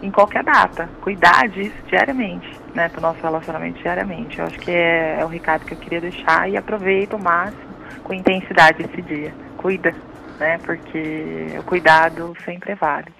em 0.02 0.10
qualquer 0.10 0.44
data, 0.44 0.88
cuidar 1.02 1.48
disso 1.48 1.74
diariamente, 1.88 2.48
né, 2.74 2.88
para 2.88 2.98
o 2.98 3.02
nosso 3.02 3.20
relacionamento 3.20 3.80
diariamente. 3.80 4.38
Eu 4.38 4.46
acho 4.46 4.58
que 4.58 4.70
é, 4.70 5.18
é 5.20 5.24
o 5.24 5.28
recado 5.28 5.64
que 5.64 5.74
eu 5.74 5.78
queria 5.78 6.00
deixar 6.00 6.48
e 6.48 6.56
aproveita 6.56 7.16
o 7.16 7.22
máximo 7.22 7.67
com 8.04 8.14
intensidade 8.14 8.82
esse 8.82 9.02
dia. 9.02 9.32
Cuida, 9.56 9.94
né, 10.38 10.58
porque 10.58 11.56
o 11.58 11.62
cuidado 11.64 12.34
sempre 12.44 12.72
é 12.72 12.74
válido. 12.74 13.17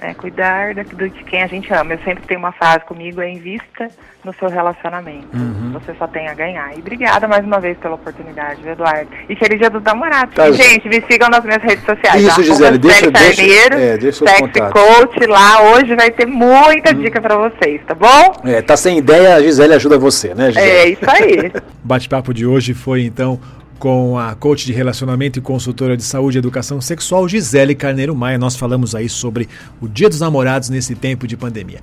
É, 0.00 0.14
cuidar 0.14 0.74
do, 0.74 0.84
do, 0.84 1.08
de 1.08 1.24
quem 1.24 1.42
a 1.42 1.46
gente 1.48 1.72
ama. 1.74 1.94
Eu 1.94 1.98
sempre 2.04 2.24
tenho 2.26 2.38
uma 2.38 2.52
frase 2.52 2.84
comigo, 2.84 3.20
é 3.20 3.30
invista 3.30 3.88
no 4.24 4.32
seu 4.34 4.48
relacionamento. 4.48 5.26
Uhum. 5.34 5.72
Você 5.72 5.92
só 5.98 6.06
tem 6.06 6.28
a 6.28 6.34
ganhar. 6.34 6.76
E 6.76 6.80
obrigada 6.80 7.26
mais 7.26 7.44
uma 7.44 7.58
vez 7.58 7.76
pela 7.78 7.94
oportunidade, 7.96 8.66
Eduardo. 8.66 9.10
E 9.28 9.34
feliz 9.34 9.58
dia 9.58 9.70
do 9.70 9.80
namorado. 9.80 10.32
Tá, 10.32 10.52
gente, 10.52 10.88
me 10.88 11.02
sigam 11.10 11.28
nas 11.28 11.44
minhas 11.44 11.62
redes 11.62 11.84
sociais. 11.84 12.22
Isso? 12.22 12.42
Gisele, 12.44 12.78
deixa, 12.78 13.10
deixa, 13.10 13.42
é, 13.74 13.98
deixa 13.98 14.24
Sexy 14.24 14.60
Coach 14.72 15.26
lá. 15.26 15.72
Hoje 15.72 15.96
vai 15.96 16.10
ter 16.12 16.26
muita 16.26 16.94
hum. 16.94 17.00
dica 17.00 17.20
para 17.20 17.36
vocês, 17.36 17.80
tá 17.86 17.94
bom? 17.94 18.34
É, 18.44 18.62
tá 18.62 18.76
sem 18.76 18.98
ideia, 18.98 19.34
a 19.34 19.42
Gisele 19.42 19.74
ajuda 19.74 19.98
você, 19.98 20.32
né, 20.32 20.52
Gisele? 20.52 20.70
É, 20.70 20.88
isso 20.90 21.10
aí. 21.10 21.52
Bate-papo 21.82 22.32
de 22.32 22.46
hoje 22.46 22.72
foi, 22.72 23.02
então, 23.02 23.40
com 23.78 24.18
a 24.18 24.34
coach 24.34 24.66
de 24.66 24.72
relacionamento 24.72 25.38
e 25.38 25.42
consultora 25.42 25.96
de 25.96 26.02
saúde 26.02 26.38
e 26.38 26.40
educação 26.40 26.80
sexual 26.80 27.28
Gisele 27.28 27.74
Carneiro 27.74 28.14
Maia. 28.14 28.38
Nós 28.38 28.56
falamos 28.56 28.94
aí 28.94 29.08
sobre 29.08 29.48
o 29.80 29.88
Dia 29.88 30.08
dos 30.08 30.20
Namorados 30.20 30.68
nesse 30.68 30.94
tempo 30.94 31.26
de 31.26 31.36
pandemia. 31.36 31.80